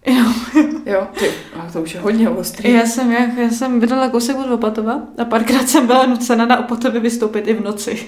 [0.06, 0.24] Jo.
[0.86, 2.72] Jo, ty, a to už je hodně ostrý.
[2.72, 6.58] Já jsem, já, já jsem bydlela kousek od Opatova a párkrát jsem byla nucena na
[6.58, 8.06] Opatově vystoupit i v noci.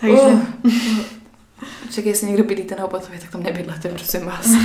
[0.00, 0.16] Takže...
[0.16, 0.40] Uh.
[1.92, 4.48] Čekaj, jestli někdo bydlíte na Opatově, tak tam nebydlete, prosím vás.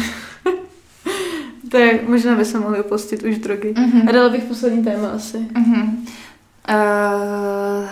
[1.71, 3.73] Tak možná by se mohli opustit už drogy.
[3.77, 4.09] Mhm.
[4.09, 5.37] A dala bych poslední téma asi.
[5.37, 6.07] Mhm.
[6.69, 7.89] Uh,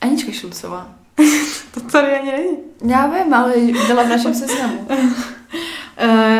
[0.00, 0.94] Anička Šulcová.
[1.74, 2.56] To tady ani není.
[2.86, 3.54] Já vím, ale
[3.86, 4.78] byla v našem seznamu.
[4.78, 4.88] Uh,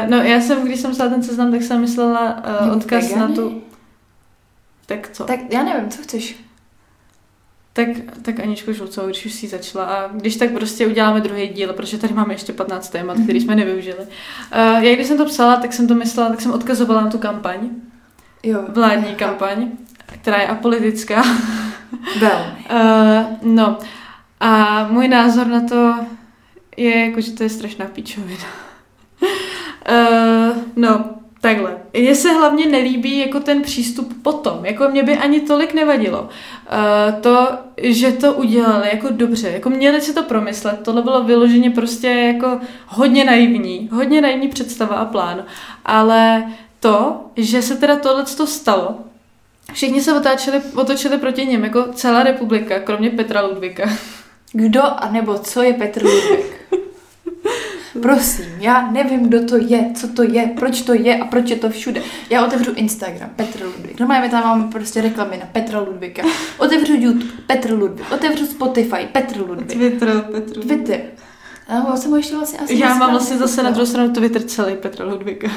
[0.09, 3.21] no já jsem, když jsem psala ten seznam, tak jsem myslela uh, odkaz vegani?
[3.21, 3.63] na tu...
[4.87, 5.25] Tak co?
[5.25, 6.37] Tak já nevím, co chceš.
[7.73, 7.89] Tak,
[8.23, 9.85] tak Aničku Šulcovou, když už si začala.
[9.85, 13.55] A když tak prostě uděláme druhý díl, protože tady máme ještě 15 témat, který jsme
[13.57, 13.99] nevyužili.
[13.99, 17.19] Uh, já když jsem to psala, tak jsem to myslela, tak jsem odkazovala na tu
[17.19, 17.71] kampaň,
[18.43, 18.65] Jo.
[18.69, 19.69] vládní kampaň,
[20.07, 21.23] která je apolitická.
[22.21, 22.55] Velmi.
[22.71, 23.79] Uh, no
[24.41, 25.95] a můj názor na to
[26.77, 28.45] je, jako, že to je strašná píčovina.
[29.23, 31.05] uh, no,
[31.43, 31.77] takhle.
[31.93, 34.65] Mně se hlavně nelíbí jako ten přístup potom.
[34.65, 36.23] Jako mě by ani tolik nevadilo.
[36.23, 37.49] Uh, to,
[37.83, 39.51] že to udělali jako dobře.
[39.51, 40.81] Jako měli si to promyslet.
[40.85, 43.89] Tohle bylo vyloženě prostě jako hodně naivní.
[43.93, 45.45] Hodně naivní představa a plán.
[45.85, 48.99] Ale to, že se teda tohle stalo,
[49.73, 53.91] Všichni se otáčeli, otočili proti něm, jako celá republika, kromě Petra Ludvika.
[54.53, 56.55] Kdo a nebo co je Petr Ludvík?
[58.03, 61.57] Prosím, já nevím, kdo to je, co to je, proč to je a proč je
[61.57, 62.03] to všude.
[62.31, 64.01] Já otevřu Instagram, Petr Ludvík.
[64.01, 66.23] Normálně tam máme prostě reklamy na Petra Ludvíka.
[66.59, 68.13] Otevřu YouTube, Petr Ludvík.
[68.13, 69.73] Otevřu Spotify, Petr Ludvík.
[69.73, 70.61] Twitter, Petr.
[70.61, 71.01] Twitter.
[71.69, 75.07] A jsem ještě vlastně asi Já mám vlastně zase na druhou stranu Twitter celý Petra
[75.07, 75.49] Ludvika.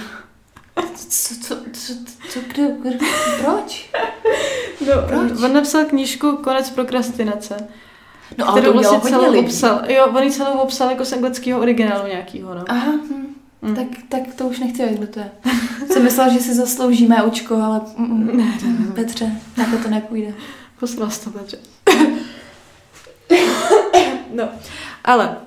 [0.96, 1.94] Co, co, co,
[2.30, 3.06] co, kdo, kdo,
[3.42, 3.92] proč?
[4.88, 5.44] No, Proč?
[5.44, 7.68] on napsal knížku Konec prokrastinace,
[8.38, 9.46] No ale kterou to vlastně celou lidí.
[9.46, 9.82] obsal.
[9.88, 12.64] Jo, on ji celou obsal jako z anglického originálu nějakýho, no.
[12.68, 13.36] Aha, hm.
[13.62, 13.76] Mm.
[13.76, 15.32] tak, tak to už nechci vědět, kdo to je.
[15.92, 20.34] Jsem myslela, že si zaslouží mé očko, ale mm, mm, Petře, takhle to nepůjde.
[20.80, 21.58] Poslal jsi to, Petře.
[24.34, 24.50] no,
[25.04, 25.38] ale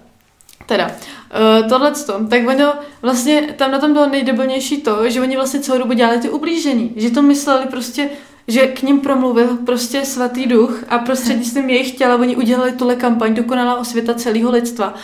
[0.66, 1.92] teda, uh, tohle
[2.30, 6.18] tak ono vlastně tam na tom bylo nejdebilnější to, že oni vlastně celou dobu dělali
[6.18, 8.10] ty ublížení, že to mysleli prostě,
[8.48, 13.34] že k ním promluvil prostě svatý duch a prostřednictvím jejich těla oni udělali tuhle kampaň
[13.34, 14.94] dokonalá osvěta celého lidstva.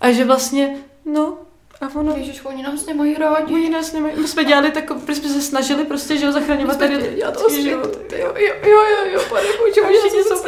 [0.00, 1.38] A že vlastně, no,
[1.80, 3.54] a ono, Ježiš, oni nás nemají rádi.
[3.54, 6.78] oni nás nemají, my jsme dělali tak, my jsme se snažili prostě, že ho zachraňovat
[6.78, 7.98] tady lidský život.
[8.18, 10.42] Jo, jo, jo, jo, jo, pane bože, Oni všichni jsou.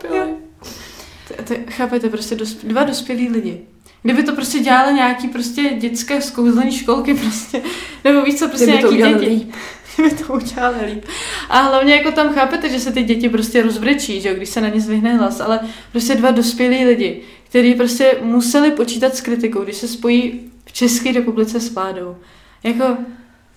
[0.00, 3.60] To- to- Chápete, prostě dva dospělí lidi.
[4.02, 7.62] Kdyby to prostě dělali nějaký prostě dětské zkouzlený školky prostě,
[8.04, 9.30] nebo víš co, prostě Kdyby to nějaký děti.
[9.30, 9.52] líp.
[10.02, 11.04] Kdyby to udělali líp.
[11.48, 14.60] A hlavně jako tam chápete, že se ty děti prostě rozbrečí, že jo, když se
[14.60, 15.60] na ně zvihne hlas, ale
[15.92, 21.12] prostě dva dospělí lidi, kteří prostě museli počítat s kritikou, když se spojí v České
[21.12, 22.16] republice s vládou.
[22.62, 22.96] Jako,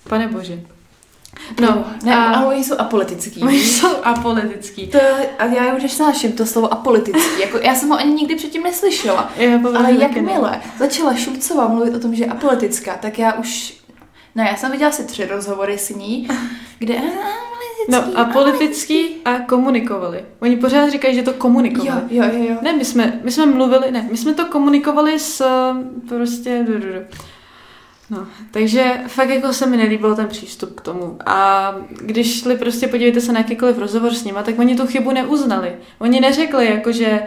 [0.10, 0.60] pane bože.
[1.62, 3.42] No, ne, a- ale oni jsou apolitický.
[3.42, 4.88] Oni jsou apolitický.
[4.88, 5.00] To,
[5.39, 7.42] a já už nesnáším to slovo apolitický.
[7.42, 9.32] Jako, já jsem ho ani nikdy předtím neslyšela.
[9.38, 10.04] Já Ale taky ne.
[10.04, 13.74] jakmile začala Šulcová mluvit o tom, že je apolitická, tak já už...
[14.36, 16.27] Ne, já jsem viděla asi tři rozhovory s ní,
[16.79, 16.95] kde...
[17.89, 20.25] No a politický a komunikovali.
[20.39, 22.01] Oni pořád říkají, že to komunikovali.
[22.09, 22.55] jo, jo, jo.
[22.61, 26.65] Ne, my jsme, my jsme mluvili, ne, my jsme to komunikovali s um, prostě...
[28.09, 31.17] No, takže fakt jako se mi nelíbil ten přístup k tomu.
[31.25, 35.11] A když šli prostě, podívejte se na jakýkoliv rozhovor s nima, tak oni tu chybu
[35.11, 35.75] neuznali.
[35.99, 37.23] Oni neřekli jako, že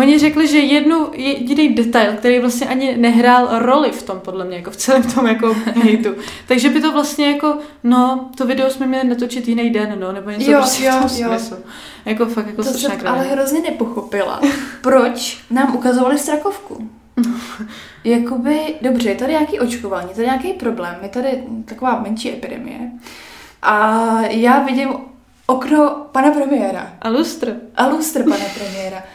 [0.00, 4.56] Oni řekli, že jednu jediný detail, který vlastně ani nehrál roli v tom, podle mě,
[4.56, 6.14] jako v celém tom jako hejtu.
[6.48, 10.30] Takže by to vlastně jako, no, to video jsme měli natočit jiný den, no, nebo
[10.30, 11.28] něco Jo, prostě jo, v tom jo.
[11.28, 11.56] smyslu.
[12.04, 14.40] Jako fakt, jako To strašná jsem ale hrozně nepochopila.
[14.82, 16.90] Proč nám ukazovali strakovku?
[18.04, 22.78] Jakoby, dobře, je tady nějaký očkování, je tady nějaký problém, je tady taková menší epidemie.
[23.62, 23.96] A
[24.30, 24.88] já vidím
[25.46, 27.56] okno pana premiéra A lustr.
[27.76, 29.02] a lustr pana premiéra.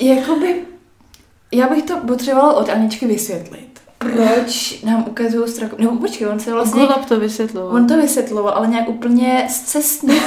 [0.00, 0.54] Jakoby,
[1.52, 3.80] já bych to potřebovala od Aničky vysvětlit.
[3.98, 5.82] Proč nám ukazují strakovku?
[5.84, 6.80] Nebo počkej, on se vlastně...
[6.80, 7.74] Golab to vysvětloval.
[7.76, 10.14] On to vysvětloval, ale nějak úplně zcestně.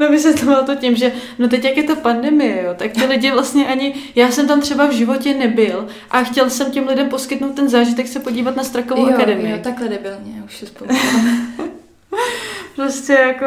[0.00, 3.30] No vysvětloval to tím, že no teď jak je to pandemie, jo, tak ty lidi
[3.30, 7.54] vlastně ani, já jsem tam třeba v životě nebyl a chtěl jsem těm lidem poskytnout
[7.54, 9.50] ten zážitek se podívat na Strakovou jo, akademii.
[9.52, 11.46] jo, takhle debilně, už se vzpomínám.
[12.80, 13.46] Prostě jako,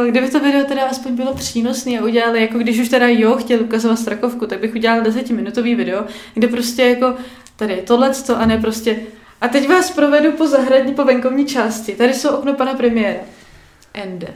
[0.00, 3.36] uh, kdyby to video teda aspoň bylo přínosné a udělali, jako když už teda jo,
[3.36, 6.04] chtěl ukazovat Strakovku, tak bych udělal desetiminutový video,
[6.34, 7.14] kde prostě jako
[7.56, 8.96] tady je tohleto a ne prostě
[9.40, 11.92] a teď vás provedu po zahradní, po venkovní části.
[11.92, 13.20] Tady jsou okno pana premiéra.
[13.94, 14.34] Ende.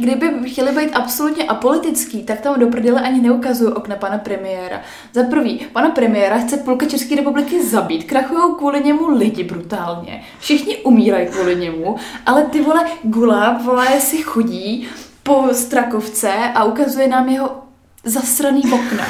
[0.00, 4.80] Kdyby chtěli být absolutně apolitický, tak tam do prdele ani neukazují okna pana premiéra.
[5.12, 10.24] Za prvý, pana premiéra chce půlka České republiky zabít, krachujou kvůli němu lidi brutálně.
[10.38, 14.88] Všichni umírají kvůli němu, ale ty vole Gula, vole, si chodí
[15.22, 17.62] po Strakovce a ukazuje nám jeho
[18.04, 19.04] zasraný okna.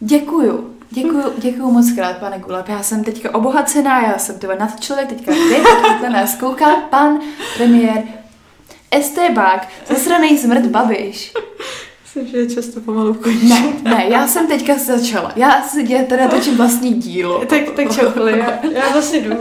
[0.00, 0.74] Děkuju.
[0.90, 2.68] Děkuju, děkuju moc krát, pane Gulab.
[2.68, 6.76] Já jsem teďka obohacená, já jsem teda nad člověk, teďka vy, teď na nás kouká
[6.76, 7.18] pan
[7.56, 8.02] premiér
[8.90, 11.32] Estébák, zasranej smrt Babiš.
[12.04, 13.48] Myslím, že je často pomalu končí.
[13.48, 15.32] Ne, ne, já jsem teďka začala.
[15.36, 17.44] Já si dělám teda točím vlastní dílo.
[17.48, 19.36] Tak, tak čokoliv, já, já vlastně jdu.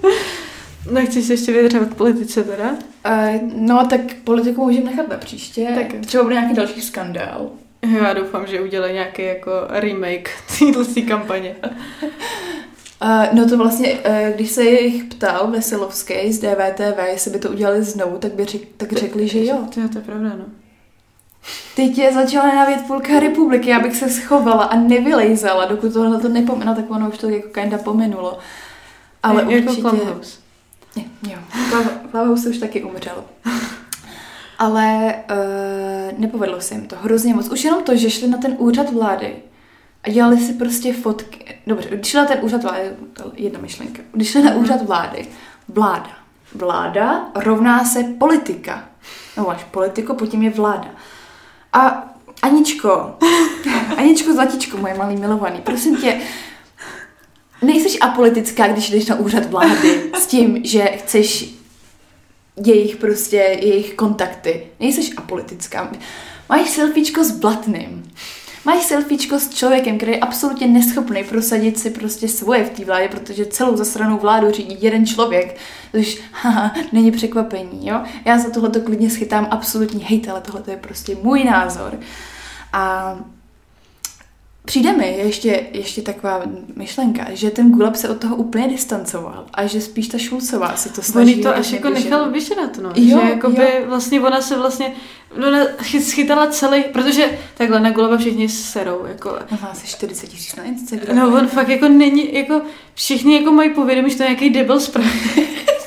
[0.90, 2.70] Nechceš se ještě vyjadřovat k politice teda?
[2.70, 5.68] Uh, no, tak politiku můžeme nechat na příště.
[5.74, 6.06] Tak.
[6.06, 7.50] Třeba bude nějaký další skandál.
[8.02, 11.56] Já doufám, že udělají nějaký jako remake téhle kampaně.
[13.02, 17.50] Uh, no to vlastně, uh, když se jich ptal Veselovský z DVTV, jestli by to
[17.50, 19.56] udělali znovu, tak, by řek, tak řekli, že jo.
[19.74, 20.44] To, to je pravda, no.
[21.76, 26.28] Teď je začala nenávět půlka republiky, já bych se schovala a nevylejzala, dokud tohle to
[26.28, 28.38] nepomenu, tak ono už to jako kinda pomenulo.
[29.22, 29.88] Ale je, jako určitě...
[29.88, 30.38] Clubhouse.
[30.96, 31.38] Ne, jo,
[32.10, 33.24] Clubhouse už taky umřel.
[34.58, 37.48] Ale uh, nepovedlo se jim to hrozně moc.
[37.48, 39.36] Už jenom to, že šli na ten úřad vlády
[40.02, 41.58] a dělali si prostě fotky.
[41.66, 44.02] Dobře, když šli na ten úřad vlády, to je jedna myšlenka.
[44.12, 45.26] Když šli na úřad vlády,
[45.68, 46.10] vláda.
[46.54, 48.88] Vláda rovná se politika.
[49.36, 50.88] No máš politiko, potom je vláda.
[51.72, 52.08] A
[52.42, 53.14] Aničko,
[53.96, 56.20] Aničko Zlatičko, moje malý milovaný, prosím tě,
[57.62, 61.54] nejsi apolitická, když jdeš na úřad vlády s tím, že chceš
[62.64, 64.66] jejich prostě, jejich kontakty.
[64.80, 65.92] Nejsi apolitická.
[66.48, 68.12] Máš selfiečko s blatným.
[68.64, 73.08] Máš selfiečko s člověkem, který je absolutně neschopný prosadit si prostě svoje v té vládě,
[73.08, 75.56] protože celou zasranou vládu řídí jeden člověk,
[75.92, 78.00] což haha, není překvapení, jo.
[78.24, 81.98] Já za tohle klidně schytám absolutní hejt, ale tohle je prostě můj názor.
[82.72, 83.16] A
[84.64, 86.42] Přijde mi ještě, ještě taková
[86.76, 90.88] myšlenka, že ten Gulab se od toho úplně distancoval a že spíš ta Šulcová se
[90.88, 91.36] to snaží.
[91.36, 92.92] On to až jako nechal vyžrat, no.
[92.96, 93.86] Jo, že jakoby jo.
[93.86, 94.92] vlastně ona se vlastně
[95.36, 95.58] no, ona
[96.00, 99.30] schytala celý, protože takhle na Gulaba všichni serou, jako.
[99.30, 101.20] On má asi 40 tisíc na Instagramu.
[101.20, 102.62] No on fakt jako není, jako
[102.94, 105.30] všichni jako mají povědomí, že to je nějaký debil správně.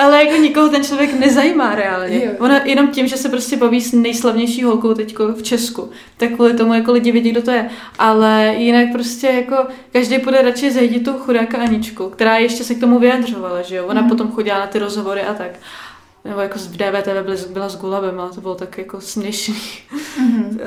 [0.00, 2.24] Ale jako nikoho ten člověk nezajímá reálně.
[2.24, 2.32] Jo.
[2.38, 6.54] Ona jenom tím, že se prostě baví s nejslavnější holkou teďko v Česku, tak kvůli
[6.54, 7.70] tomu jako lidi vědí, kdo to je.
[7.98, 9.56] Ale jinak prostě jako
[9.92, 13.86] každý půjde radši zajít tu chudáka Aničku, která ještě se k tomu vyjadřovala, že jo.
[13.86, 14.10] Ona Mhm.
[14.10, 15.50] potom chodila na ty rozhovory a tak.
[16.24, 19.56] Nebo jako v DVTV byla, s Gulabem, ale to bylo tak jako směšný.
[20.18, 20.60] Mhm.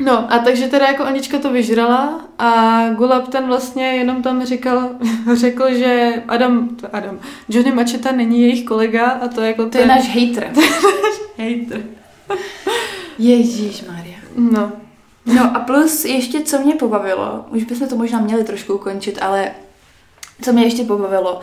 [0.00, 4.90] No a takže teda jako Anička to vyžrala a Gulab ten vlastně jenom tam říkal,
[5.34, 9.86] řekl, že Adam, to Adam, Johnny Macheta není jejich kolega a to jako To je
[9.86, 10.52] náš hater.
[11.38, 11.82] hater.
[13.18, 14.18] Ježíš Maria.
[14.36, 14.72] No,
[15.26, 19.50] No a plus ještě, co mě pobavilo, už bychom to možná měli trošku ukončit, ale
[20.42, 21.40] co mě ještě pobavilo,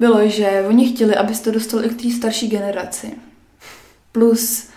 [0.00, 3.12] bylo, že oni chtěli, abys to dostal i k té starší generaci.
[4.12, 4.68] Plus,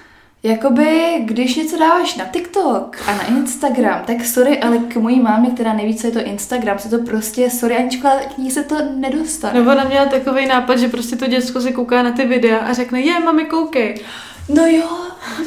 [0.45, 5.49] jakoby, když něco dáváš na TikTok a na Instagram, tak sorry, ale k mojí mámě,
[5.49, 8.63] která neví, co je to Instagram, se to prostě, sorry Aničko, ale k ní se
[8.63, 9.59] to nedostane.
[9.59, 12.73] nebo ona měla takový nápad, že prostě to děcko si kouká na ty videa a
[12.73, 13.95] řekne, je, mami, koukej.
[14.49, 14.89] No jo,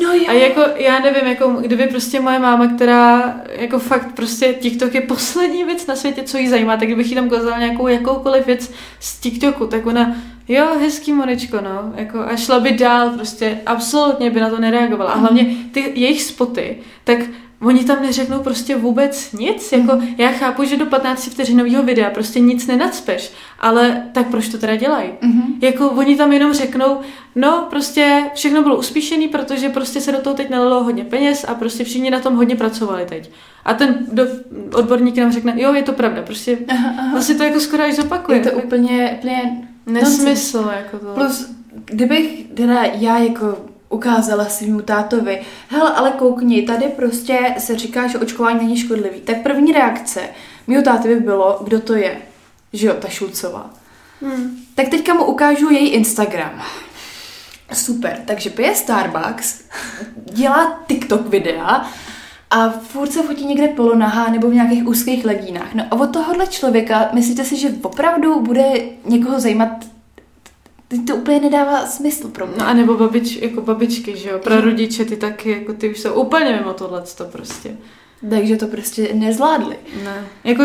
[0.03, 0.25] no jo.
[0.29, 5.01] A jako, já nevím, jako, kdyby prostě moje máma, která jako fakt prostě TikTok je
[5.01, 8.71] poslední věc na světě, co jí zajímá, tak kdybych jí tam ukázala nějakou jakoukoliv věc
[9.01, 10.17] z TikToku, tak ona,
[10.49, 15.11] jo, hezký Moničko, no, jako a šla by dál, prostě absolutně by na to nereagovala.
[15.11, 17.19] A hlavně ty jejich spoty, tak
[17.61, 22.41] Oni tam neřeknou prostě vůbec nic, jako já chápu, že do 15 vteřinového videa prostě
[22.41, 25.11] nic nenacpeš, ale tak proč to teda dělají?
[25.23, 25.43] Mhm.
[25.63, 27.01] Jako oni tam jenom řeknou,
[27.35, 31.55] no prostě všechno bylo uspíšený, protože prostě se do toho teď nalilo hodně peněz a
[31.55, 33.31] prostě všichni na tom hodně pracovali teď.
[33.65, 34.23] A ten do,
[34.75, 37.13] odborník nám řekne, jo, je to pravda, prostě Aha, aha.
[37.13, 38.39] vlastně to jako skoro až zopakuje.
[38.39, 41.15] Je to úplně, úplně nesmysl, jako to.
[41.15, 41.51] Plus,
[41.85, 43.59] kdybych teda já jako
[43.89, 49.21] ukázala svýmu tátovi, hele, ale koukni, tady prostě se říká, že očkování není škodlivý.
[49.21, 50.21] Tak první reakce
[50.67, 52.17] mýho táty by bylo, kdo to je.
[52.73, 53.71] Že jo, ta Šulcová.
[54.23, 54.59] Hmm.
[54.75, 56.63] Tak teďka mu ukážu její Instagram.
[57.73, 59.61] Super, takže pije Starbucks,
[60.33, 61.91] dělá TikTok videa
[62.51, 65.75] a furt se fotí někde polonahá nebo v nějakých úzkých legínách.
[65.75, 68.73] No a od tohohle člověka, myslíte si, že opravdu bude
[69.05, 69.69] někoho zajímat?
[70.89, 72.57] Teď to úplně nedává smysl pro mě.
[72.59, 76.15] No a nebo babič, jako babičky, že jo, prarodiče, ty taky, jako ty už jsou
[76.15, 77.77] úplně mimo tohleto prostě.
[78.31, 79.77] Takže to prostě nezvládli.
[80.05, 80.25] Ne.
[80.45, 80.65] Jako,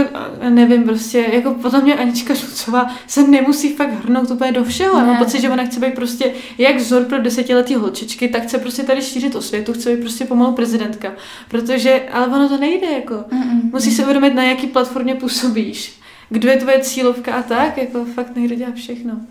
[0.50, 4.98] nevím, prostě, jako potom mě Anička Šulcová se nemusí fakt hrnout úplně do všeho.
[4.98, 5.08] Já Ne.
[5.08, 8.84] mám pocit, že ona chce být prostě jak vzor pro desetiletý holčičky, tak chce prostě
[8.84, 11.14] tady šířit osvětu, chce být prostě pomalu prezidentka.
[11.50, 13.14] Protože, ale ono to nejde, jako.
[13.14, 13.72] Mm-mm.
[13.72, 16.00] Musíš se uvědomit, na jaký platformě působíš.
[16.30, 19.22] Kdo je tvoje cílovka a tak, jako fakt nejde dělat všechno.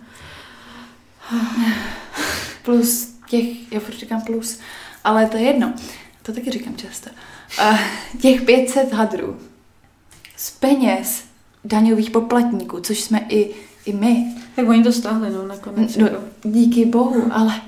[2.62, 4.58] Plus těch, já furt říkám plus,
[5.04, 5.72] ale to je jedno.
[6.22, 7.10] To taky říkám často.
[7.60, 7.78] Uh,
[8.20, 9.36] těch 500 hadrů.
[10.36, 11.24] z peněz
[11.64, 13.50] daňových poplatníků, což jsme i,
[13.86, 14.26] i my.
[14.56, 15.96] Tak oni to stáhli, no, nakonec.
[15.96, 16.22] No, jako.
[16.42, 17.60] díky bohu, ale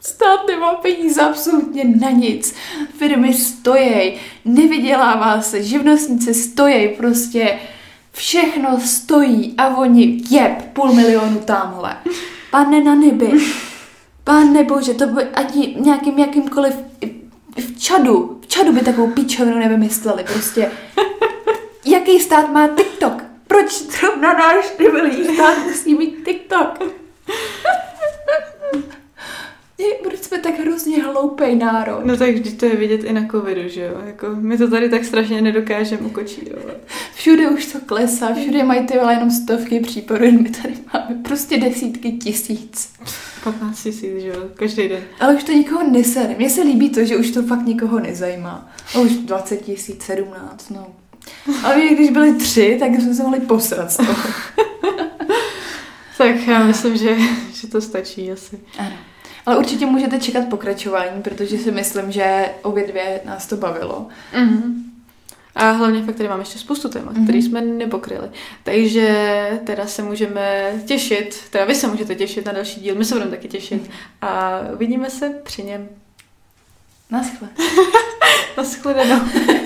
[0.00, 2.54] stát nemá peníze absolutně na nic.
[2.98, 4.14] Firmy stojí,
[4.44, 7.58] nevydělává se, živnostníci stojí, prostě
[8.12, 11.96] všechno stojí a oni jeb, půl milionu tamhle.
[12.50, 13.32] Pane na nebi,
[14.24, 16.74] pane bože, to by ani nějakým jakýmkoliv
[17.56, 20.70] v Čadu, v Čadu by takovou pičovinu nevymysleli, prostě.
[21.84, 23.22] Jaký stát má TikTok?
[23.46, 24.64] Proč zrovna náš
[25.34, 26.78] stát musí mít TikTok?
[29.78, 32.00] Je- Proč jsme tak hrozně hloupej národ?
[32.04, 34.00] No tak vždyť to je vidět i na covidu, že jo?
[34.06, 36.76] Jako, my to tady tak strašně nedokážeme ukočírovat.
[37.14, 42.12] Všude už to klesá, všude mají ty jenom stovky případů, my tady máme prostě desítky
[42.12, 42.92] tisíc.
[43.44, 44.34] 15 tisíc, že jo?
[44.54, 45.00] Každý den.
[45.20, 46.34] Ale už to nikoho nesere.
[46.38, 48.70] Mně se líbí to, že už to fakt nikoho nezajímá.
[48.94, 50.86] A už 20 tisíc, 17, no.
[51.64, 54.14] Ale my, když byli tři, tak jsme se mohli posrat z toho.
[56.18, 57.16] Tak já myslím, že,
[57.54, 58.58] že to stačí asi.
[58.78, 58.92] Ano.
[59.48, 64.06] Ale určitě můžete čekat pokračování, protože si myslím, že obě dvě nás to bavilo.
[64.36, 64.84] Mhm.
[65.54, 67.20] A hlavně fakt tady máme ještě spoustu témat, Mhm.
[67.20, 67.24] mm-hmm.
[67.26, 68.28] který jsme nepokryli.
[68.62, 73.14] Takže teda se můžeme těšit, teda vy se můžete těšit na další díl, my se
[73.14, 73.90] budeme taky těšit
[74.22, 75.88] a uvidíme se při něm.
[77.10, 77.48] Naschle.
[78.56, 79.20] Naschledanou.